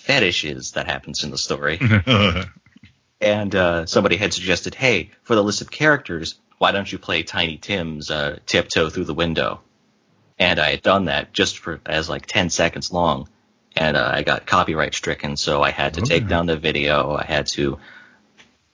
[0.04, 1.78] fetishes that happens in the story,
[3.20, 7.22] and uh, somebody had suggested, hey, for the list of characters, why don't you play
[7.22, 9.60] Tiny Tim's uh, Tiptoe Through the Window?
[10.38, 13.28] And I had done that just for as like 10 seconds long,
[13.76, 17.12] and uh, I got copyright stricken, so I had to Oh, take down the video,
[17.16, 17.78] I had to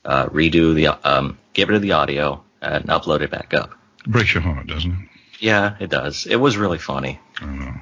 [0.04, 3.74] uh, redo the, um, get rid of the audio, and upload it back up.
[4.06, 4.98] Breaks your heart, doesn't it?
[5.38, 6.26] Yeah, it does.
[6.26, 7.20] It was really funny.
[7.40, 7.74] I know.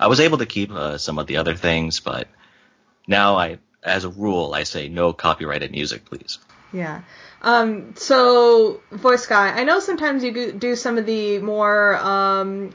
[0.00, 2.28] I was able to keep uh, some of the other things, but
[3.08, 6.38] now I, as a rule, I say no copyrighted music, please.
[6.72, 7.00] Yeah.
[7.42, 12.70] Um, so, Voice Guy, I know sometimes you do some of the more um,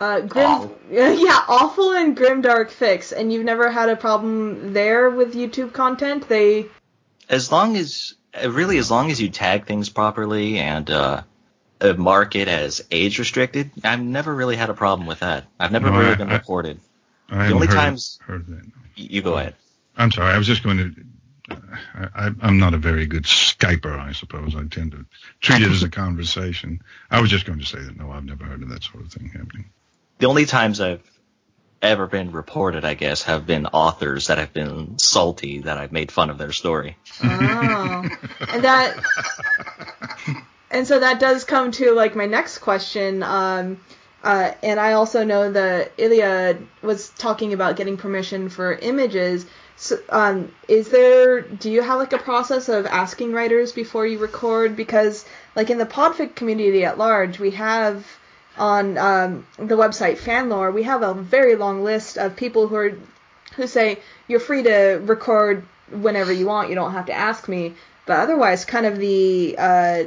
[0.00, 0.78] uh, grim, Awful.
[0.90, 6.28] yeah, awful and grimdark fix, and you've never had a problem there with YouTube content.
[6.28, 6.66] They,
[7.28, 11.22] as long as uh, really as long as you tag things properly and uh,
[11.80, 15.44] uh, mark it as age restricted, I've never really had a problem with that.
[15.60, 16.80] I've never No, really I- been reported.
[17.32, 18.62] I haven't only heard, times- heard that.
[18.94, 19.54] You go ahead.
[19.96, 20.32] I'm sorry.
[20.32, 21.56] I was just going to.
[21.94, 24.54] I, I, I'm not a very good Skyper, I suppose.
[24.54, 25.04] I tend to
[25.40, 26.82] treat it as a conversation.
[27.10, 29.12] I was just going to say that no, I've never heard of that sort of
[29.12, 29.70] thing happening.
[30.18, 31.02] The only times I've
[31.82, 36.12] ever been reported, I guess, have been authors that have been salty that I've made
[36.12, 36.96] fun of their story.
[37.24, 38.08] oh,
[38.48, 39.02] and that,
[40.70, 43.22] and so that does come to like my next question.
[43.22, 43.80] Um,
[44.22, 49.46] uh, and I also know that Illya was talking about getting permission for images.
[49.76, 51.40] So, um, is there?
[51.40, 54.76] Do you have like a process of asking writers before you record?
[54.76, 55.24] Because
[55.56, 58.06] like in the podfic community at large, we have
[58.56, 62.92] on um, the website Fanlore, we have a very long list of people who are
[63.56, 66.68] who say you're free to record whenever you want.
[66.68, 67.74] You don't have to ask me.
[68.06, 70.04] But otherwise, kind of the uh,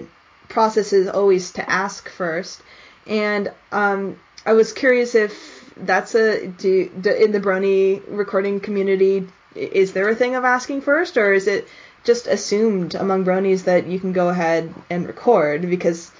[0.48, 2.62] process is always to ask first.
[3.08, 9.28] And um, I was curious if that's a do, do in the Brony recording community.
[9.56, 11.68] Is there a thing of asking first, or is it
[12.04, 15.62] just assumed among Bronies that you can go ahead and record?
[15.64, 16.12] Because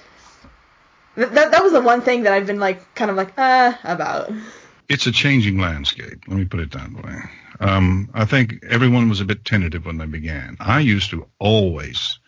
[1.16, 3.74] th- that that was the one thing that I've been like kind of like uh
[3.84, 4.30] about.
[4.88, 6.22] It's a changing landscape.
[6.28, 7.18] Let me put it that way.
[7.58, 10.56] Um, I think everyone was a bit tentative when they began.
[10.60, 12.18] I used to always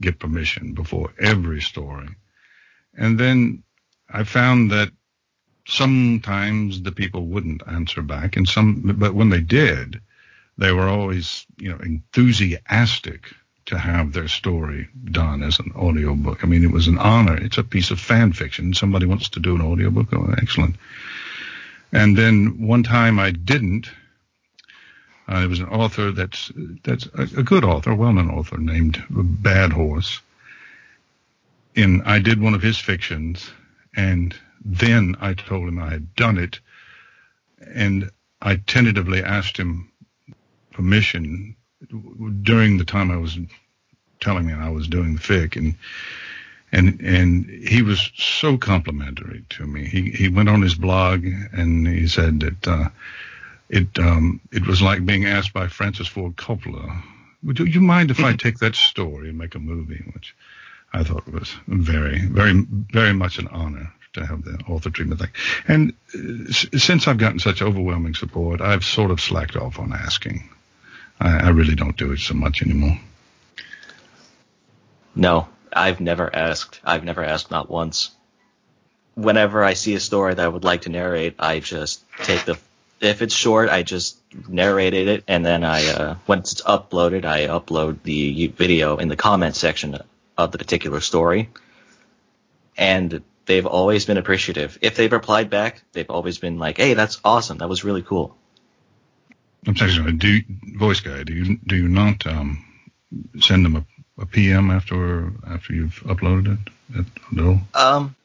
[0.00, 2.08] get permission before every story.
[2.96, 3.62] And then
[4.10, 4.90] I found that
[5.66, 10.00] sometimes the people wouldn't answer back and some, but when they did,
[10.56, 13.32] they were always, you know, enthusiastic
[13.66, 16.42] to have their story done as an audiobook.
[16.42, 17.36] I mean, it was an honor.
[17.36, 18.72] It's a piece of fan fiction.
[18.72, 20.08] Somebody wants to do an audiobook.
[20.12, 20.76] Oh, excellent.
[21.92, 23.90] And then one time I didn't.
[25.28, 26.50] Uh, there was an author that's
[26.82, 30.20] that's a, a good author, a well-known author named Bad Horse.
[31.76, 33.50] And I did one of his fictions,
[33.96, 36.60] and then I told him I had done it,
[37.60, 39.90] and I tentatively asked him
[40.72, 41.56] permission
[42.42, 43.38] during the time I was
[44.20, 45.74] telling him I was doing the fic, and
[46.70, 49.84] and and he was so complimentary to me.
[49.86, 52.88] He he went on his blog and he said that uh,
[53.68, 57.02] it um, it was like being asked by Francis Ford Coppola,
[57.42, 60.02] would you, you mind if I take that story and make a movie?
[60.12, 60.34] Which
[60.92, 65.20] I thought it was very very very much an honor to have the author treatment
[65.20, 65.30] thing.
[65.68, 69.92] And uh, s- since I've gotten such overwhelming support, I've sort of slacked off on
[69.92, 70.48] asking.
[71.20, 72.98] I, I really don't do it so much anymore.
[75.14, 76.80] No, I've never asked.
[76.84, 78.10] I've never asked not once.
[79.14, 82.56] Whenever I see a story that I would like to narrate, I just take the.
[83.00, 84.16] If it's short, I just
[84.48, 89.16] narrated it, and then I, uh, once it's uploaded, I upload the video in the
[89.16, 89.98] comment section
[90.38, 91.50] of the particular story.
[92.76, 94.78] And they've always been appreciative.
[94.80, 97.58] If they've replied back, they've always been like, "Hey, that's awesome.
[97.58, 98.36] That was really cool."
[99.66, 100.44] I'm sorry, do you,
[100.78, 102.64] voice guy, do you do you not um,
[103.40, 103.84] send them a
[104.20, 106.58] a PM after after you've uploaded
[106.94, 107.60] it at all?
[107.74, 108.16] Um,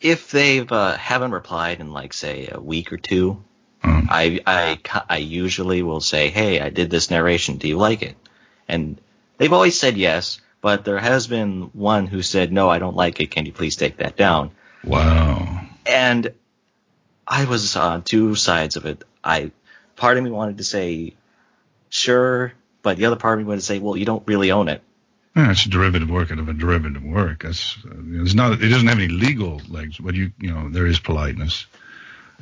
[0.00, 3.42] if they've uh, haven't replied in like say a week or two,
[3.82, 4.78] Um, I, I
[5.08, 7.58] I usually will say, hey, I did this narration.
[7.58, 8.16] Do you like it?
[8.68, 9.00] And
[9.38, 13.20] they've always said yes, but there has been one who said, no, I don't like
[13.20, 13.30] it.
[13.30, 14.50] Can you please take that down?
[14.82, 15.64] wow.
[15.86, 16.34] And
[17.24, 19.04] I was on two sides of it.
[19.22, 19.52] I
[19.94, 21.14] part of me wanted to say,
[21.88, 22.52] sure,
[22.82, 24.82] but the other part of me wanted to say, well, you don't really own it.
[25.36, 27.44] Yeah, it's a derivative work of a derivative work.
[27.44, 28.60] It's not.
[28.60, 31.66] It doesn't have any legal legs, but you you know there is politeness.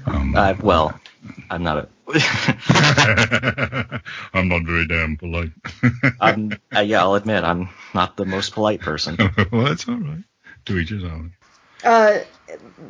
[0.06, 0.98] Um, Uh, well,
[1.50, 1.88] I'm not a.
[4.34, 5.50] I'm not very damn polite.
[6.20, 9.16] I'm, uh, yeah, I'll admit I'm not the most polite person.
[9.50, 10.24] well, that's all right.
[10.66, 11.32] To each his own.
[11.82, 12.20] Uh,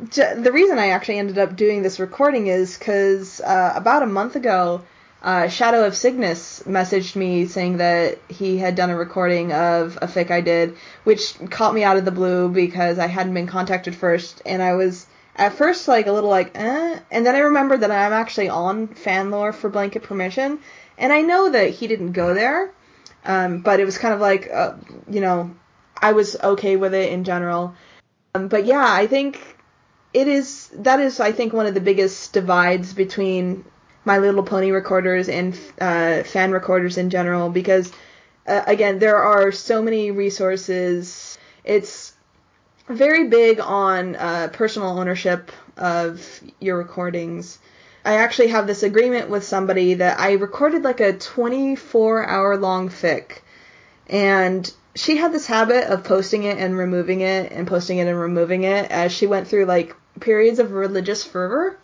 [0.09, 4.07] j- the reason I actually ended up doing this recording is because uh, about a
[4.07, 4.81] month ago,
[5.21, 10.07] uh, Shadow of Cygnus messaged me saying that he had done a recording of a
[10.07, 13.95] fic I did, which caught me out of the blue because I hadn't been contacted
[13.95, 17.81] first, and I was at first like a little like, eh, and then I remembered
[17.81, 20.59] that I'm actually on Fanlore for blanket permission,
[20.97, 22.73] and I know that he didn't go there,
[23.25, 24.75] um, but it was kind of like, uh,
[25.09, 25.55] you know,
[26.01, 27.75] I was okay with it in general.
[28.33, 29.39] Um, but yeah, I think
[30.13, 33.65] it is that is I think one of the biggest divides between
[34.05, 37.91] My Little Pony recorders and uh, fan recorders in general because
[38.47, 41.37] uh, again there are so many resources.
[41.65, 42.13] It's
[42.87, 47.59] very big on uh, personal ownership of your recordings.
[48.03, 52.89] I actually have this agreement with somebody that I recorded like a 24 hour long
[52.89, 53.39] fic
[54.07, 58.19] and she had this habit of posting it and removing it and posting it and
[58.19, 61.77] removing it as she went through like periods of religious fervor.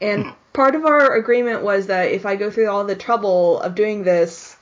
[0.00, 3.74] And part of our agreement was that if I go through all the trouble of
[3.74, 4.56] doing this,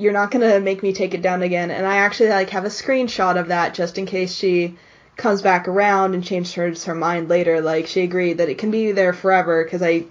[0.00, 1.70] you're not going to make me take it down again.
[1.70, 4.76] And I actually like have a screenshot of that just in case she
[5.16, 7.60] comes back around and changes her mind later.
[7.60, 10.06] Like she agreed that it can be there forever because I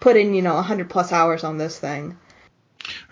[0.00, 2.16] put in, you know, a 100 plus hours on this thing.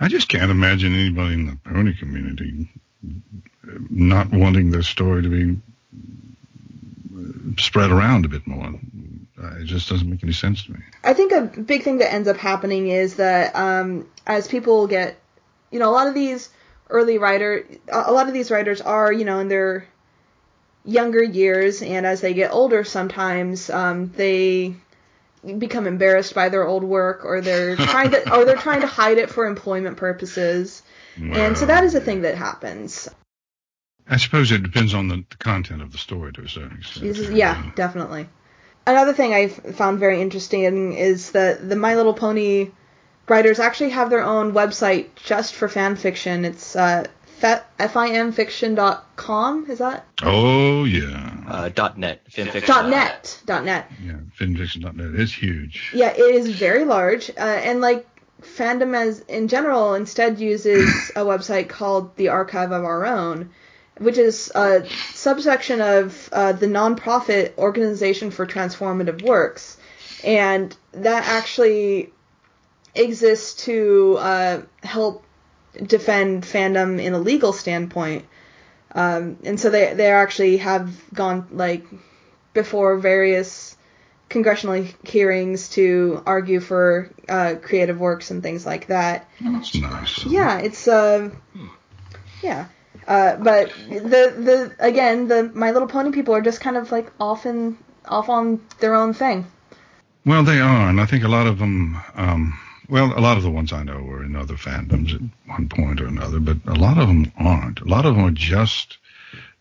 [0.01, 2.71] I just can't imagine anybody in the pony community
[3.91, 5.61] not wanting their story to be
[7.59, 8.75] spread around a bit more.
[9.61, 10.81] It just doesn't make any sense to me.
[11.05, 15.19] I think a big thing that ends up happening is that um, as people get,
[15.71, 16.49] you know, a lot of these
[16.89, 19.87] early writer, a lot of these writers are, you know, in their
[20.85, 24.75] younger years, and as they get older, sometimes um, they
[25.59, 29.19] become embarrassed by their old work, or they're trying to, or they're trying to hide
[29.19, 30.83] it for employment purposes,
[31.17, 33.09] and so that is a thing that happens.
[34.09, 37.33] I suppose it depends on the, the content of the story to a certain extent.
[37.33, 38.29] Yeah, definitely.
[38.87, 42.71] Another thing I've found very interesting is that the My Little Pony
[43.29, 46.45] writers actually have their own website just for fan fiction.
[46.45, 47.07] It's uh,
[47.41, 49.71] fimfiction.com.
[49.71, 52.67] Is that Oh yeah, Uh, dot .net, fanfiction.
[52.67, 53.41] dot .net?
[53.47, 53.91] Dot .net.
[54.05, 54.15] yeah.
[54.39, 55.91] Fimfiction.net is huge.
[55.95, 58.07] Yeah, it is very large, uh, and like
[58.43, 63.51] fandom as in general instead uses a website called the Archive of Our Own,
[63.99, 69.77] which is a subsection of uh, the nonprofit Organization for Transformative Works,
[70.25, 72.13] and that actually
[72.97, 75.25] exists to uh, help
[75.83, 78.25] defend fandom in a legal standpoint.
[78.95, 81.85] Um, and so they they actually have gone like
[82.55, 83.77] before various
[84.29, 89.29] congressional hearings to argue for uh, creative works and things like that.
[89.41, 90.25] That's nice.
[90.25, 91.31] Yeah, it's uh,
[92.43, 92.67] yeah.
[93.07, 97.13] Uh, but the the again the My Little Pony people are just kind of like
[97.21, 97.77] off in
[98.07, 99.47] off on their own thing.
[100.25, 102.01] Well, they are, and I think a lot of them.
[102.17, 105.51] Um, well, a lot of the ones I know are in other fandoms at mm-hmm.
[105.51, 107.81] one point or another, but a lot of them aren't.
[107.81, 108.99] A lot of them are just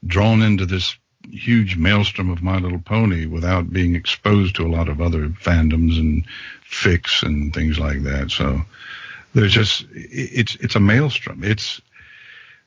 [0.05, 0.95] drawn into this
[1.30, 5.97] huge maelstrom of My Little Pony without being exposed to a lot of other fandoms
[5.99, 6.26] and
[6.69, 8.32] fics and things like that.
[8.32, 8.61] So
[9.34, 11.43] there's just it's it's a maelstrom.
[11.43, 11.82] It's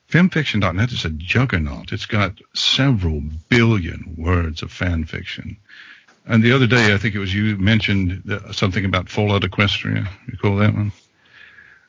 [0.09, 1.91] Fimfiction.net is a juggernaut.
[1.91, 5.57] It's got several billion words of fan fiction.
[6.29, 8.21] And the other day, I think it was you mentioned
[8.51, 10.07] something about Fallout Equestria.
[10.27, 10.91] You call that one?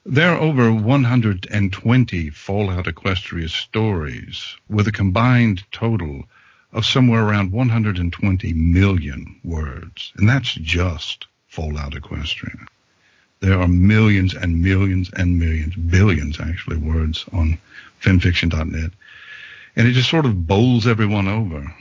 [0.06, 6.24] There are over 120 Fallout Equestria stories with a combined total
[6.72, 10.10] of somewhere around 120 million words.
[10.16, 12.66] And that's just Fallout Equestria.
[13.40, 17.58] There are millions and millions and millions, billions actually, words on
[18.00, 18.92] fanfiction.net.
[19.76, 21.74] And it just sort of bowls everyone over.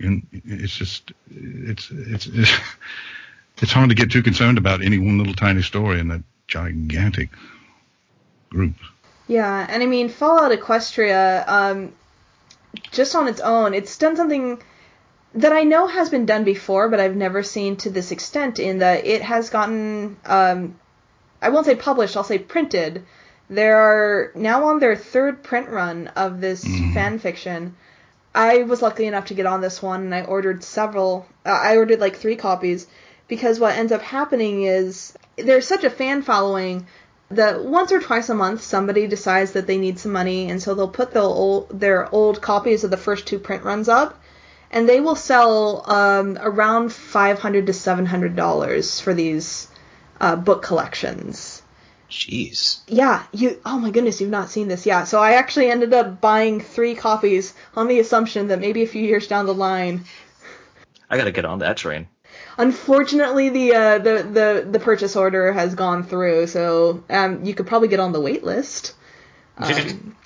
[0.00, 2.52] And it's just, it's, it's, it's,
[3.62, 7.30] it's hard to get too concerned about any one little tiny story in that gigantic
[8.50, 8.74] group.
[9.28, 11.92] Yeah, and I mean Fallout Equestria, um,
[12.90, 14.60] just on its own, it's done something
[15.34, 18.58] that I know has been done before, but I've never seen to this extent.
[18.58, 20.78] In that it has gotten, um,
[21.40, 23.04] I won't say published, I'll say printed.
[23.48, 26.94] There are now on their third print run of this Mhm.
[26.94, 27.76] fan fiction.
[28.34, 31.26] I was lucky enough to get on this one, and I ordered several.
[31.46, 32.86] Uh, I ordered like three copies
[33.28, 36.86] because what ends up happening is there's such a fan following
[37.30, 40.74] that once or twice a month somebody decides that they need some money, and so
[40.74, 44.20] they'll put their old, their old copies of the first two print runs up,
[44.70, 49.68] and they will sell um, around five hundred to seven hundred dollars for these
[50.20, 51.53] uh, book collections.
[52.10, 52.80] Jeez.
[52.86, 53.60] Yeah, you.
[53.64, 54.86] Oh my goodness, you've not seen this.
[54.86, 58.86] Yeah, so I actually ended up buying three copies on the assumption that maybe a
[58.86, 60.04] few years down the line,
[61.10, 62.08] I gotta get on that train.
[62.58, 66.46] unfortunately, the uh, the the the purchase order has gone through.
[66.46, 68.94] So um, you could probably get on the wait list.
[69.56, 70.16] Um,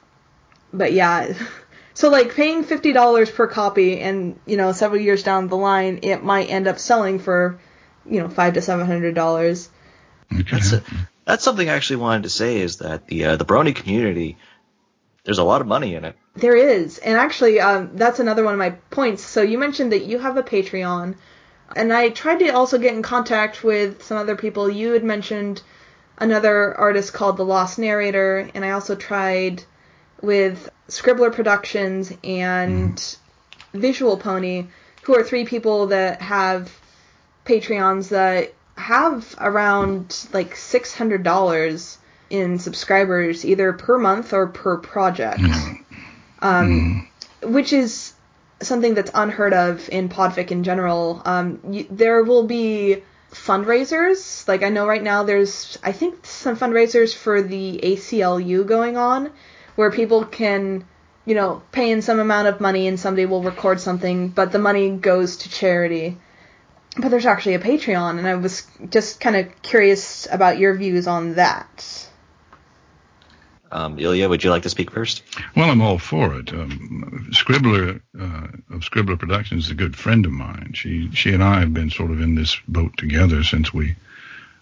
[0.72, 1.34] but yeah,
[1.92, 5.98] so like paying fifty dollars per copy, and you know several years down the line,
[6.02, 7.58] it might end up selling for,
[8.08, 9.68] you know, five to seven hundred dollars.
[10.30, 10.82] That's a,
[11.28, 14.38] that's something I actually wanted to say is that the uh, the Brony community,
[15.24, 16.16] there's a lot of money in it.
[16.34, 19.24] There is, and actually, um, that's another one of my points.
[19.24, 21.16] So you mentioned that you have a Patreon,
[21.76, 24.70] and I tried to also get in contact with some other people.
[24.70, 25.60] You had mentioned
[26.16, 29.62] another artist called The Lost Narrator, and I also tried
[30.22, 33.16] with Scribbler Productions and
[33.74, 34.68] Visual Pony,
[35.02, 36.72] who are three people that have
[37.44, 38.54] Patreons that
[38.88, 41.98] have around like six hundred dollars
[42.30, 45.84] in subscribers either per month or per project Mm.
[46.42, 47.08] um,
[47.42, 48.12] which is
[48.60, 51.22] something that's unheard of in podfic in general.
[51.24, 54.46] Um, you, there will be fundraisers.
[54.48, 59.30] Like I know right now, there's I think some fundraisers for the ACLU going on,
[59.76, 60.84] where people can,
[61.24, 64.58] you know, pay in some amount of money and somebody will record something, but the
[64.58, 66.16] money goes to charity.
[66.98, 71.06] But there's actually a Patreon, and I was just kind of curious about your views
[71.06, 72.08] on that.
[73.70, 75.22] Um, Illya, would you like to speak first?
[75.54, 76.52] Well, I'm all for it.
[76.52, 80.72] Um, Scribbler uh, of Scribbler Productions is a good friend of mine.
[80.74, 83.94] She she and I have been sort of in this boat together since we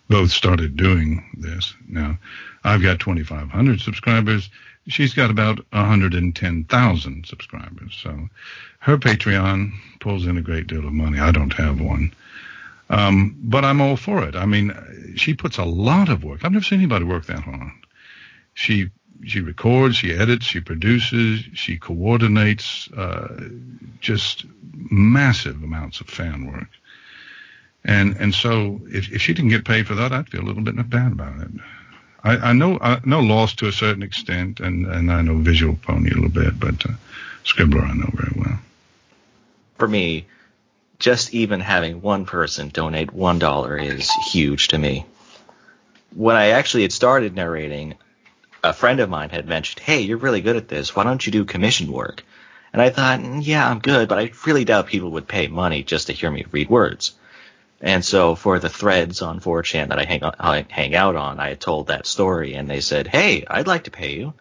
[0.08, 1.74] both started doing this.
[1.88, 2.18] Now,
[2.64, 4.50] I've got 2,500 subscribers.
[4.88, 7.98] She's got about 110,000 subscribers.
[8.00, 8.28] So
[8.80, 11.18] her Patreon pulls in a great deal of money.
[11.18, 12.12] I don't have one.
[12.88, 14.36] Um, but I'm all for it.
[14.36, 16.44] I mean, she puts a lot of work.
[16.44, 17.72] I've never seen anybody work that hard.
[18.54, 18.90] She
[19.24, 23.48] she records, she edits, she produces, she coordinates, uh,
[24.00, 26.68] just massive amounts of fan work.
[27.84, 30.62] And and so if, if she didn't get paid for that, I'd feel a little
[30.62, 31.50] bit bad about it.
[32.24, 35.76] I, I know I know Lost to a certain extent, and, and I know Visual
[35.76, 36.94] Pony a little bit, but uh,
[37.44, 38.58] Scribbler I know very well.
[39.78, 40.26] For me,
[40.98, 45.06] just even having one person donate one dollar is huge to me.
[46.14, 47.94] When I actually had started narrating,
[48.64, 50.96] a friend of mine had mentioned, "Hey, you're really good at this.
[50.96, 52.24] Why don't you do commission work?"
[52.72, 55.82] And I thought, "Mm, "Yeah, I'm good, but I really doubt people would pay money
[55.82, 57.12] just to hear me read words."
[57.80, 61.54] And so for the threads on 4chan that I hang, I hang out on, I
[61.54, 64.32] told that story, and they said, "Hey, I'd like to pay you."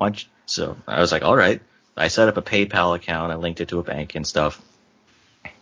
[0.00, 0.12] You?
[0.46, 1.60] So I was like, "All right."
[1.96, 3.32] I set up a PayPal account.
[3.32, 4.60] I linked it to a bank and stuff.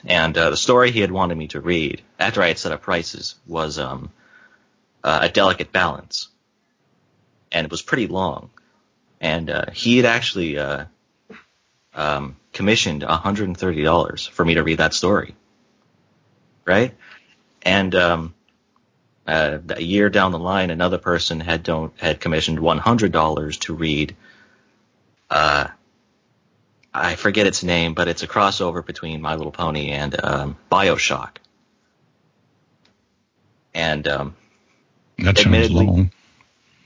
[0.05, 2.83] And uh, the story he had wanted me to read after I had set up
[2.83, 4.11] prices was um,
[5.03, 6.29] uh, a delicate balance,
[7.53, 8.51] and it was pretty long.
[9.21, 10.85] And uh, he had actually uh,
[11.95, 15.35] um, commissioned $130 for me to read that story,
[16.65, 16.95] right?
[17.63, 18.35] And um,
[19.27, 21.69] uh, a year down the line, another person had
[21.99, 24.17] had commissioned $100 to read.
[26.99, 31.37] I forget its name, but it's a crossover between My Little Pony and um, Bioshock.
[33.75, 34.35] And um,
[35.19, 36.11] That Admittedly- long.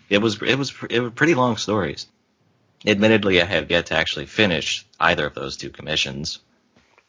[0.09, 2.07] it was it was it was pretty long stories.
[2.87, 6.41] Admittedly, I have yet to actually finish either of those two commissions.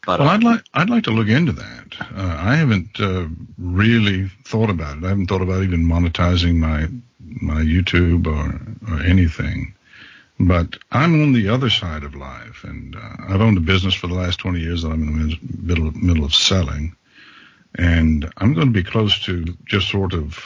[0.06, 1.86] But Well, uh, I'd like I'd like to look into that.
[2.14, 3.26] Uh, I haven't uh,
[3.58, 5.04] really thought about it.
[5.04, 6.88] I haven't thought about even monetizing my
[7.20, 9.74] my YouTube or or anything.
[10.38, 14.08] But I'm on the other side of life, and uh, I've owned a business for
[14.08, 16.96] the last 20 years that I'm in the middle middle of selling,
[17.76, 20.38] and I'm going to be close to just sort of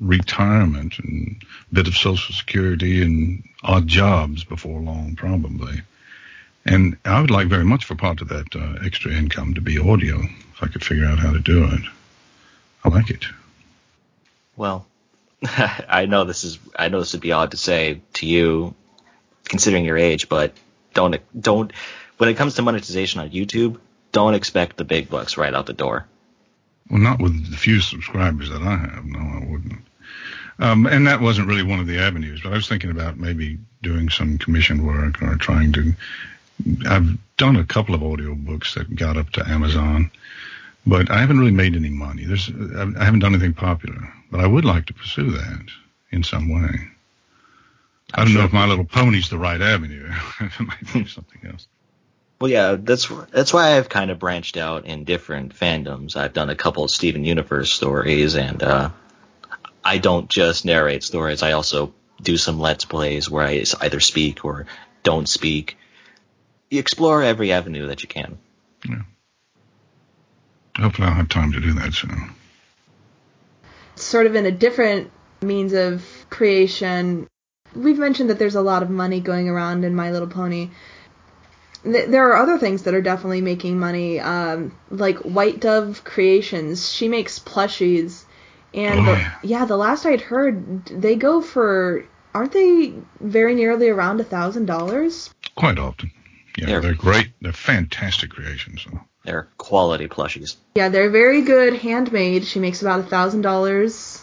[0.00, 5.82] retirement and a bit of Social Security and odd jobs before long, probably.
[6.64, 9.78] And I would like very much for part of that uh, extra income to be
[9.78, 11.82] audio, if I could figure out how to do it.
[12.82, 13.26] I like it.
[14.56, 14.86] well,
[15.42, 18.74] I know this is I know this would be odd to say to you
[19.44, 20.52] considering your age, but
[20.94, 21.72] don't don't
[22.18, 23.78] when it comes to monetization on YouTube,
[24.12, 26.06] don't expect the big bucks right out the door.
[26.90, 29.04] Well, not with the few subscribers that I have.
[29.04, 29.82] No, I wouldn't.
[30.58, 33.58] Um, and that wasn't really one of the avenues, but I was thinking about maybe
[33.82, 35.94] doing some commissioned work or trying to.
[36.88, 40.12] I've done a couple of audiobooks that got up to Amazon,
[40.86, 42.24] but I haven't really made any money.
[42.24, 45.66] There's, I haven't done anything popular, but I would like to pursue that
[46.12, 46.88] in some way.
[48.14, 48.40] I don't sure.
[48.40, 50.08] know if My Little Pony's the right avenue.
[50.40, 51.66] it might be something else.
[52.40, 56.16] Well, yeah, that's that's why I've kind of branched out in different fandoms.
[56.16, 58.90] I've done a couple of Steven Universe stories, and uh,
[59.84, 61.42] I don't just narrate stories.
[61.42, 64.66] I also do some let's plays where I either speak or
[65.02, 65.76] don't speak.
[66.70, 68.38] You explore every avenue that you can.
[68.88, 69.02] Yeah.
[70.76, 72.34] Hopefully, I'll have time to do that soon.
[73.96, 75.10] Sort of in a different
[75.40, 77.28] means of creation,
[77.74, 80.70] we've mentioned that there's a lot of money going around in My Little Pony.
[81.84, 86.90] Th- There are other things that are definitely making money, um, like White Dove Creations.
[86.90, 88.24] She makes plushies,
[88.72, 89.32] and Oh, the, yeah.
[89.42, 92.04] yeah, the last I'd heard, they go for
[92.34, 95.30] aren't they very nearly around a thousand dollars?
[95.54, 96.10] Quite often.
[96.56, 97.28] Yeah, They're- they're great.
[97.40, 98.82] They're fantastic creations.
[98.82, 98.98] So.
[99.24, 100.56] They're quality plushies.
[100.74, 102.44] Yeah, they're very good handmade.
[102.44, 104.22] She makes about a thousand dollars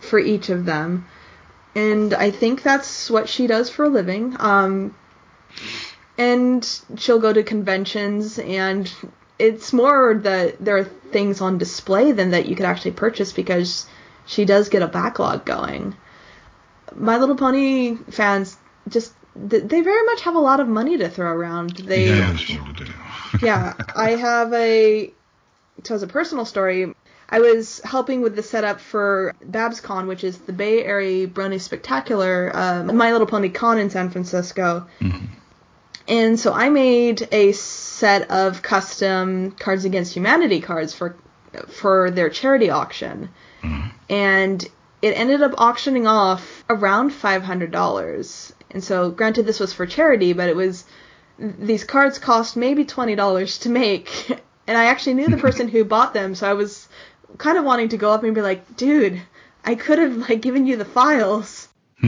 [0.00, 1.06] for each of them,
[1.74, 4.36] and I think that's what she does for a living.
[4.38, 4.94] Um,
[6.18, 8.92] and she'll go to conventions, and
[9.38, 13.86] it's more that there are things on display than that you could actually purchase because
[14.26, 15.96] she does get a backlog going.
[16.94, 18.56] My Little Pony fans
[18.88, 21.76] just they very much have a lot of money to throw around.
[21.76, 22.36] They yeah,
[23.40, 25.12] yeah, I have a.
[25.84, 26.94] So as a personal story,
[27.28, 32.50] I was helping with the setup for BabsCon, which is the Bay Area Brony Spectacular,
[32.54, 34.86] um, My Little Pony Con in San Francisco.
[35.00, 35.28] Mhm.
[36.08, 41.16] And so I made a set of custom Cards Against Humanity cards for
[41.68, 43.28] for their charity auction,
[44.08, 44.64] and
[45.02, 48.52] it ended up auctioning off around five hundred dollars.
[48.70, 50.84] And so, granted, this was for charity, but it was
[51.38, 54.30] these cards cost maybe twenty dollars to make,
[54.66, 56.88] and I actually knew the person who bought them, so I was
[57.38, 59.20] kind of wanting to go up and be like, dude,
[59.64, 61.68] I could have like given you the files.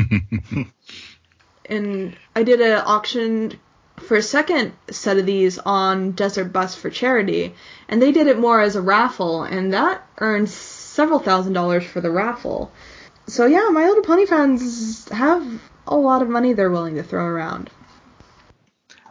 [1.66, 3.59] and I did an auction
[3.97, 7.55] for a second set of these on Desert Bus for charity,
[7.89, 12.01] and they did it more as a raffle, and that earned several thousand dollars for
[12.01, 12.72] the raffle.
[13.27, 17.25] So yeah, My Little Pony fans have a lot of money they're willing to throw
[17.25, 17.70] around.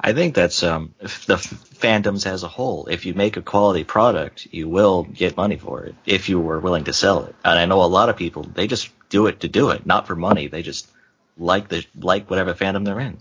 [0.05, 2.87] I think that's um, the fandoms as a whole.
[2.87, 6.59] If you make a quality product, you will get money for it if you were
[6.59, 7.35] willing to sell it.
[7.45, 10.07] And I know a lot of people they just do it to do it, not
[10.07, 10.47] for money.
[10.47, 10.89] They just
[11.37, 13.17] like the like whatever fandom they're in.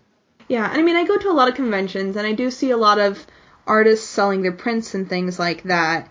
[0.48, 2.72] Yeah, and I mean, I go to a lot of conventions, and I do see
[2.72, 3.24] a lot of
[3.66, 6.10] artists selling their prints and things like that.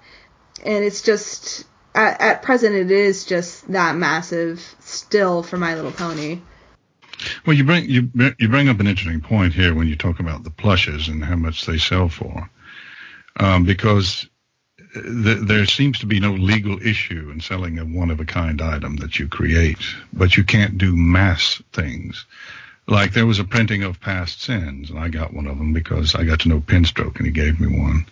[0.64, 5.92] And it's just, at, at present, it is just that massive still for My Little
[5.92, 6.40] Pony.
[7.46, 8.10] Well, you bring you
[8.40, 11.36] you bring up an interesting point here when you talk about the plushes and how
[11.36, 12.50] much they sell for,
[13.38, 14.28] um, because
[14.94, 18.62] th- there seems to be no legal issue in selling a one of a kind
[18.62, 19.80] item that you create,
[20.14, 22.26] but you can't do mass things.
[22.88, 26.16] Like there was a printing of Past Sins, and I got one of them because
[26.16, 28.06] I got to know Pen Stroke, and he gave me one.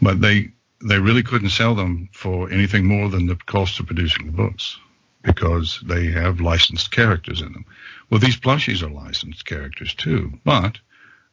[0.00, 4.26] But they they really couldn't sell them for anything more than the cost of producing
[4.26, 4.78] the books
[5.22, 7.64] because they have licensed characters in them.
[8.10, 10.78] Well, these plushies are licensed characters too, but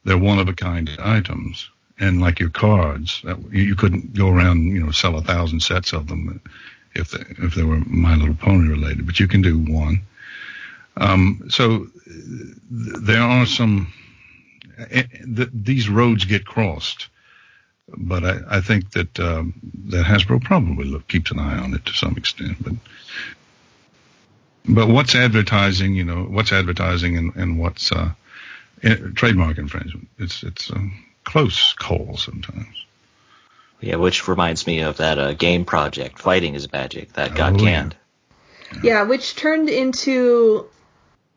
[0.06, 1.70] they're one of a kind items.
[2.00, 6.08] And like your cards, you couldn't go around, you know, sell a thousand sets of
[6.08, 6.40] them
[6.96, 10.02] if they, if they were My Little Pony related, but you can do one.
[10.98, 11.88] Um, so
[12.70, 13.92] there are some,
[14.90, 15.04] eh,
[15.54, 17.10] these roads get crossed,
[17.98, 19.54] but I, I think that um,
[19.86, 22.58] that Hasbro probably look, keeps an eye on it to some extent.
[22.64, 22.74] But
[24.70, 25.96] but what's advertising?
[25.96, 28.12] You know, what's advertising and, and what's uh,
[28.84, 30.08] eh, trademark infringement?
[30.18, 30.90] It's it's a
[31.24, 32.86] close call sometimes.
[33.82, 37.58] Yeah, which reminds me of that uh, game project, Fighting is Magic, that got Oh,
[37.64, 37.72] yeah.
[37.72, 37.96] canned.
[38.84, 40.66] Yeah, which turned into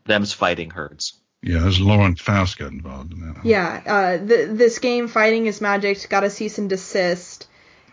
[0.07, 1.15] Them's fighting herds.
[1.41, 3.45] Yeah, there's Lauren Faust got involved in that.
[3.45, 7.47] yeah, uh, th- this game Fighting is Magic got a cease and desist,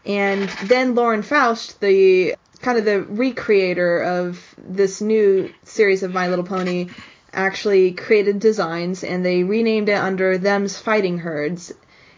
[0.06, 6.28] and then Lauren Faust, the kind of the recreator of this new series of My
[6.28, 6.90] Little Pony,
[7.32, 11.72] actually created designs and they renamed it under Them's Fighting Herds.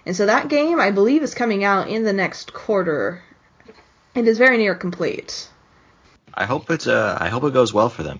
[0.06, 3.22] And so that game, I believe, is coming out in the next quarter.
[4.16, 5.48] It is very near complete.
[6.34, 8.20] I hope it's uh, I hope it goes well for them.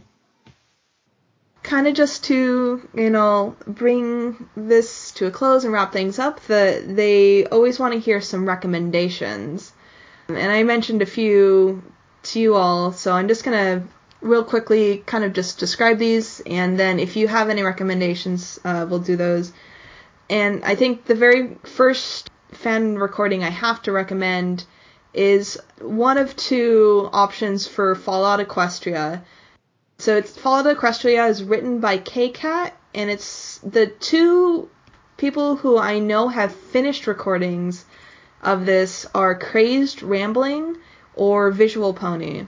[1.64, 6.44] kind of just to, you know, bring this to a close and wrap things up,
[6.48, 9.72] that they always want to hear some recommendations.
[10.28, 11.84] And I mentioned a few
[12.24, 13.88] to you all, so I'm just going to
[14.22, 18.86] real quickly kind of just describe these, and then if you have any recommendations, uh,
[18.88, 19.52] we'll do those.
[20.30, 24.66] And I think the very first fan recording I have to recommend
[25.14, 29.24] is one of two options for Fallout Equestria.
[29.98, 34.70] So it's Fallout Equestria is written by Kkat, and it's the two
[35.18, 37.86] people who I know have finished recordings
[38.42, 40.78] of this are Crazed Rambling
[41.16, 42.46] or Visual Pony.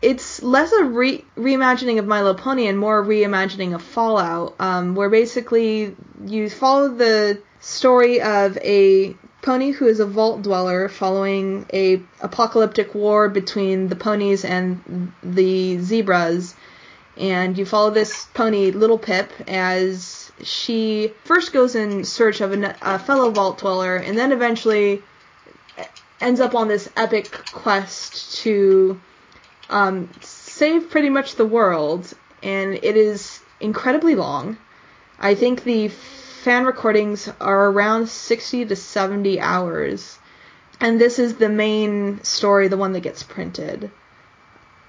[0.00, 4.56] It's less a re- reimagining of My Little Pony and more a reimagining of Fallout,
[4.58, 5.94] um, where basically
[6.26, 12.94] you follow the story of a pony who is a vault dweller following a apocalyptic
[12.94, 16.54] war between the ponies and the zebras
[17.16, 22.98] and you follow this pony Littlepip as she first goes in search of a, a
[23.00, 25.02] fellow vault dweller and then eventually
[26.22, 29.00] ends up on this epic quest to
[29.70, 32.12] um, save pretty much the world
[32.42, 34.56] and it is incredibly long
[35.18, 35.90] i think the
[36.42, 40.18] fan recordings are around 60 to 70 hours.
[40.80, 43.92] And this is the main story, the one that gets printed.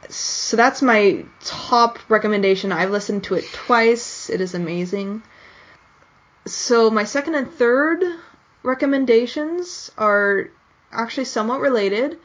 [0.09, 2.71] So that's my top recommendation.
[2.71, 4.31] I've listened to it twice.
[4.31, 5.21] It is amazing.
[6.47, 8.03] So my second and third
[8.63, 10.49] recommendations are
[10.93, 12.17] actually somewhat related.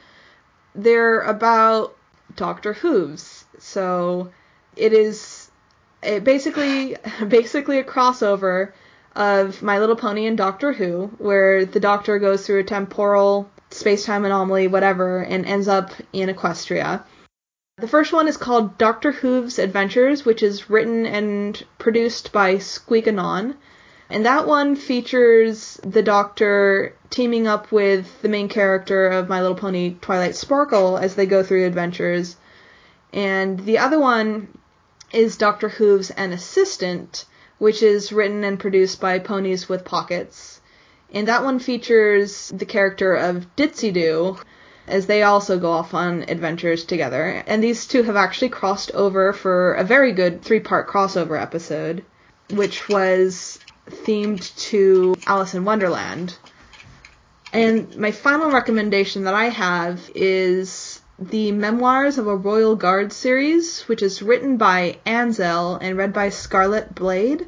[0.75, 1.97] They're about
[2.37, 3.45] Doctor Whooves.
[3.59, 4.31] So
[4.77, 5.51] it is
[6.03, 6.97] a basically
[7.29, 8.73] basically a crossover
[9.15, 14.25] of My Little Pony and Doctor Who, where the Doctor goes through a temporal space-time
[14.25, 17.03] anomaly, whatever, and ends up in Equestria.
[17.79, 23.07] The first one is called Doctor Whooves Adventures, which is written and produced by Squeak
[23.07, 23.57] Anon.
[24.11, 29.57] And that one features the Doctor teaming up with the main character of My Little
[29.57, 32.37] Pony, Twilight Sparkle, as they go through adventures.
[33.13, 34.49] And the other one
[35.13, 37.27] is Doctor Whooves An Assistant,
[37.59, 40.61] which is written and produced by Ponies with Pockets.
[41.13, 44.39] And that one features the character of Ditzy Doo,
[44.87, 47.43] as they also go off on adventures together.
[47.47, 52.05] And these two have actually crossed over for a very good three part crossover episode,
[52.51, 53.59] which was
[53.91, 56.37] themed to Alice in Wonderland.
[57.53, 63.83] And my final recommendation that I have is the Memoirs of a Royal Guard series,
[63.83, 67.47] which is written by Ansel and read by Scarlet Blade.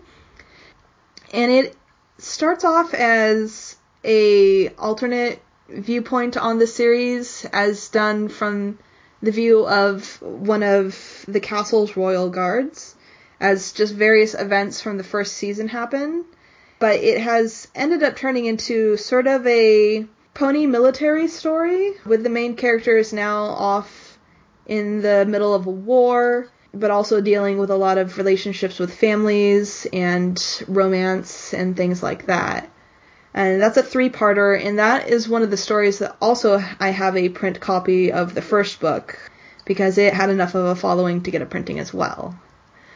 [1.33, 1.77] And it
[2.19, 8.79] starts off as a alternate viewpoint on the series as done from
[9.23, 12.97] the view of one of the castle's royal guards
[13.41, 16.25] as just various events from the first season happen.
[16.79, 22.31] But it has ended up turning into sort of a pony military story, with the
[22.31, 24.19] main characters now off
[24.67, 28.95] in the middle of a war, but also dealing with a lot of relationships with
[28.95, 32.71] families and romance and things like that.
[33.35, 36.91] And that's a three parter, and that is one of the stories that also I
[36.91, 39.19] have a print copy of the first book
[39.65, 42.39] because it had enough of a following to get a printing as well.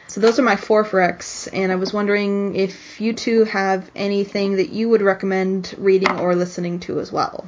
[0.07, 4.57] So those are my four fricks, and I was wondering if you two have anything
[4.57, 7.47] that you would recommend reading or listening to as well.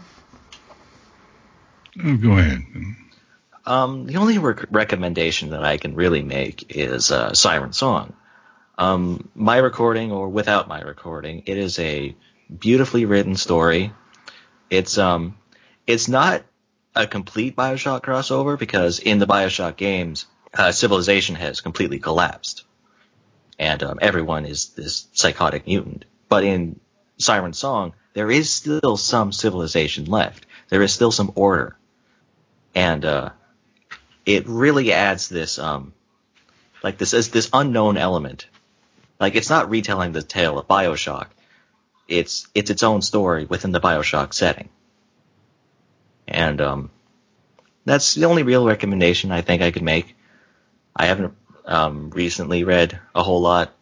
[2.03, 2.63] Oh, go ahead.
[3.65, 8.13] Um, the only rec- recommendation that I can really make is uh, Siren Song.
[8.77, 12.15] Um, my recording or without my recording, it is a
[12.55, 13.91] beautifully written story.
[14.69, 15.37] It's um,
[15.85, 16.43] it's not
[16.95, 22.63] a complete Bioshock crossover because in the Bioshock games, uh, civilization has completely collapsed,
[23.59, 26.05] and um, everyone is this psychotic mutant.
[26.29, 26.79] But in
[27.17, 30.45] Siren Song, there is still some civilization left.
[30.69, 31.77] There is still some order,
[32.75, 33.29] and uh,
[34.25, 35.93] it really adds this um,
[36.83, 38.47] like this is this unknown element.
[39.19, 41.27] Like it's not retelling the tale of Bioshock.
[42.07, 44.69] It's it's its own story within the Bioshock setting.
[46.27, 46.91] And um,
[47.85, 50.16] that's the only real recommendation I think I could make.
[50.97, 51.33] I haven't
[51.65, 53.73] um, recently read a whole lot.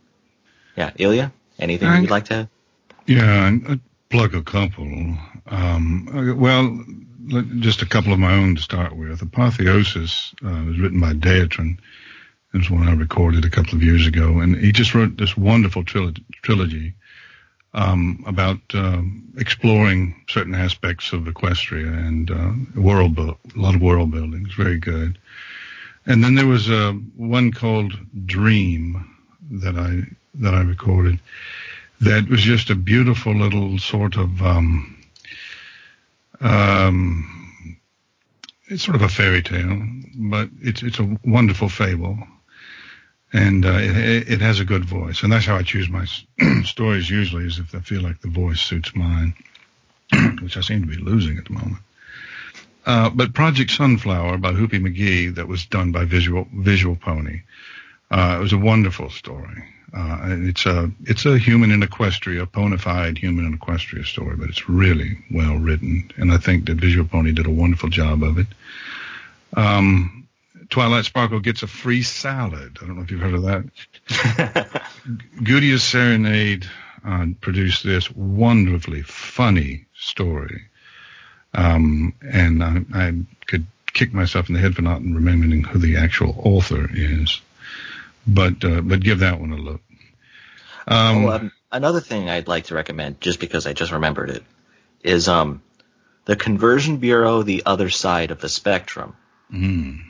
[0.76, 2.50] Yeah, Illya, anything I- you'd like to?
[3.08, 5.16] Yeah, I'd plug a couple.
[5.48, 6.84] Um, uh, well,
[7.60, 9.22] just a couple of my own to start with.
[9.22, 11.78] Apotheosis uh, was written by Deatrin.
[12.54, 15.38] It was one I recorded a couple of years ago, and he just wrote this
[15.38, 16.94] wonderful trilo- trilogy
[17.74, 23.82] um, about um, exploring certain aspects of Equestria and uh, world, bu- a lot of
[23.82, 24.46] world building.
[24.46, 25.18] It's very good.
[26.08, 27.94] And then there was uh, one called
[28.26, 29.10] Dream
[29.52, 30.04] that I
[30.36, 31.20] that I recorded.
[32.02, 34.96] That was just a beautiful little sort of um,
[36.42, 37.80] um,
[38.68, 39.82] it's sort of a fairy tale,
[40.16, 42.18] but it's it's a wonderful fable,
[43.34, 46.06] and uh, it, it has a good voice, and that's how I choose my
[46.64, 49.34] stories usually is if I feel like the voice suits mine,
[50.42, 51.78] which I seem to be losing at the moment.
[52.86, 57.42] Uh, but Project Sunflower by Hoopy McGee that was done by Visual Visual Pony.
[58.12, 59.64] Uh, it was a wonderful story.
[59.92, 62.78] Uh, it's a it's a human in Equestria, a bona
[63.18, 67.32] human in Equestria story, but it's really well written, and I think that Visual Pony
[67.32, 68.48] did a wonderful job of it.
[69.56, 70.28] Um,
[70.70, 72.78] Twilight Sparkle gets a free salad.
[72.82, 73.66] I don't know if you've heard of that.
[75.38, 76.68] Gudea Serenade
[77.06, 80.66] uh, produced this wonderfully funny story
[81.56, 83.14] um, and I, I,
[83.48, 87.42] could kick myself in the head for not remembering who the actual author is.
[88.28, 89.82] But uh, but give that one a look.
[90.88, 94.44] Um, oh, um, another thing I'd like to recommend, just because I just remembered it,
[95.04, 95.62] is um,
[96.26, 99.16] the Conversion Bureau: The Other Side of the Spectrum.
[99.54, 100.02] Mm.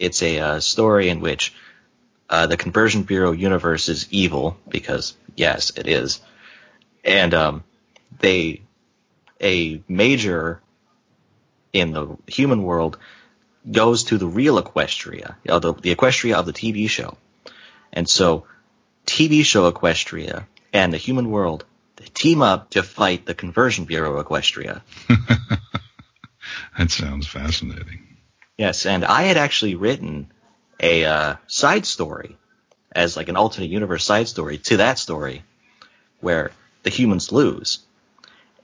[0.00, 1.54] It's a uh, story in which
[2.28, 6.20] uh, the Conversion Bureau universe is evil because yes, it is,
[7.04, 7.64] and um,
[8.18, 8.62] they
[9.40, 10.60] a major
[11.72, 12.98] in the human world
[13.70, 17.16] goes to the real Equestria, the, the Equestria of the TV show.
[17.92, 18.46] And so,
[19.06, 21.64] TV show Equestria and the human world
[21.96, 24.82] they team up to fight the Conversion Bureau Equestria.
[26.78, 28.06] that sounds fascinating.
[28.56, 30.30] Yes, and I had actually written
[30.80, 32.36] a uh, side story
[32.92, 35.42] as like an alternate universe side story to that story
[36.20, 36.52] where
[36.84, 37.80] the humans lose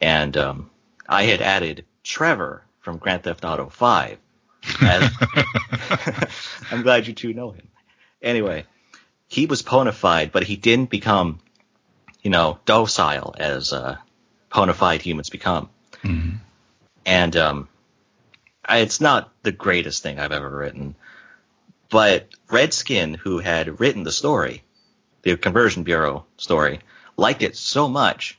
[0.05, 0.71] and um,
[1.09, 4.19] I had added Trevor from Grand Theft Auto 5.
[4.83, 5.11] As,
[6.71, 7.67] I'm glad you two know him.
[8.21, 8.67] Anyway,
[9.29, 11.41] he was ponified, but he didn't become,
[12.23, 13.97] you know, docile as uh,
[14.51, 15.71] ponified humans become.
[16.03, 16.37] Mm-hmm.
[17.07, 17.69] And um,
[18.63, 20.97] I, it's not the greatest thing I've ever written,
[21.89, 24.65] but Redskin, who had written the story,
[25.23, 26.81] the Conversion Bureau story,
[27.17, 28.39] liked it so much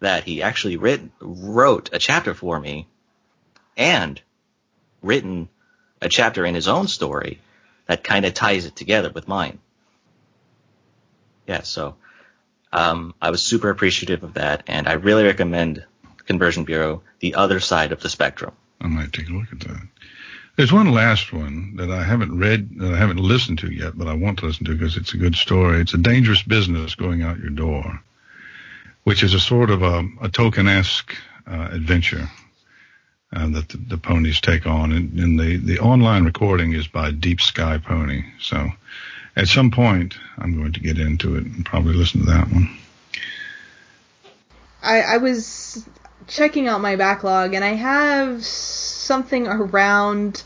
[0.00, 2.86] that he actually writ, wrote a chapter for me
[3.76, 4.20] and
[5.02, 5.48] written
[6.00, 7.40] a chapter in his own story
[7.86, 9.58] that kind of ties it together with mine.
[11.46, 11.96] Yeah, so
[12.72, 15.84] um, I was super appreciative of that, and I really recommend
[16.26, 18.54] Conversion Bureau, The Other Side of the Spectrum.
[18.80, 19.86] I might take a look at that.
[20.56, 24.06] There's one last one that I haven't read, that I haven't listened to yet, but
[24.06, 25.80] I want to listen to because it's a good story.
[25.80, 28.02] It's a dangerous business going out your door
[29.04, 31.14] which is a sort of a, a Tolkien-esque
[31.46, 32.28] uh, adventure
[33.34, 34.92] uh, that the, the, ponies take on.
[34.92, 38.24] And, and, the, the online recording is by Deep Sky Pony.
[38.40, 38.68] So
[39.36, 42.76] at some point, I'm going to get into it and probably listen to that one.
[44.82, 45.86] I, I was
[46.26, 50.42] checking out my backlog, and I have something around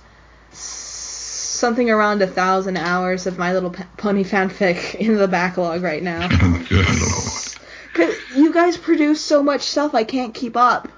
[0.53, 6.29] something around a thousand hours of My Little Pony fanfic in the backlog right now.
[6.69, 7.48] Good lord
[8.37, 10.89] you guys produce so much stuff, I can't keep up.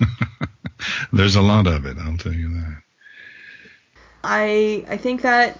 [1.12, 2.82] There's a lot of it, I'll tell you that.
[4.24, 5.58] I I think that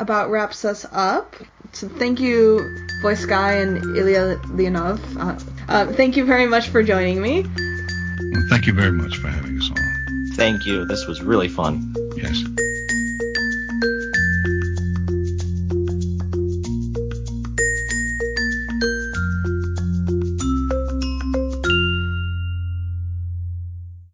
[0.00, 1.36] about wraps us up.
[1.72, 2.60] So thank you,
[3.02, 4.98] Voice Guy and Illya Leonov.
[5.16, 7.42] Uh, uh, thank you very much for joining me.
[7.42, 10.34] Well, thank you very much for having us on.
[10.34, 10.86] Thank you.
[10.86, 11.94] This was really fun.
[12.16, 12.42] Yes.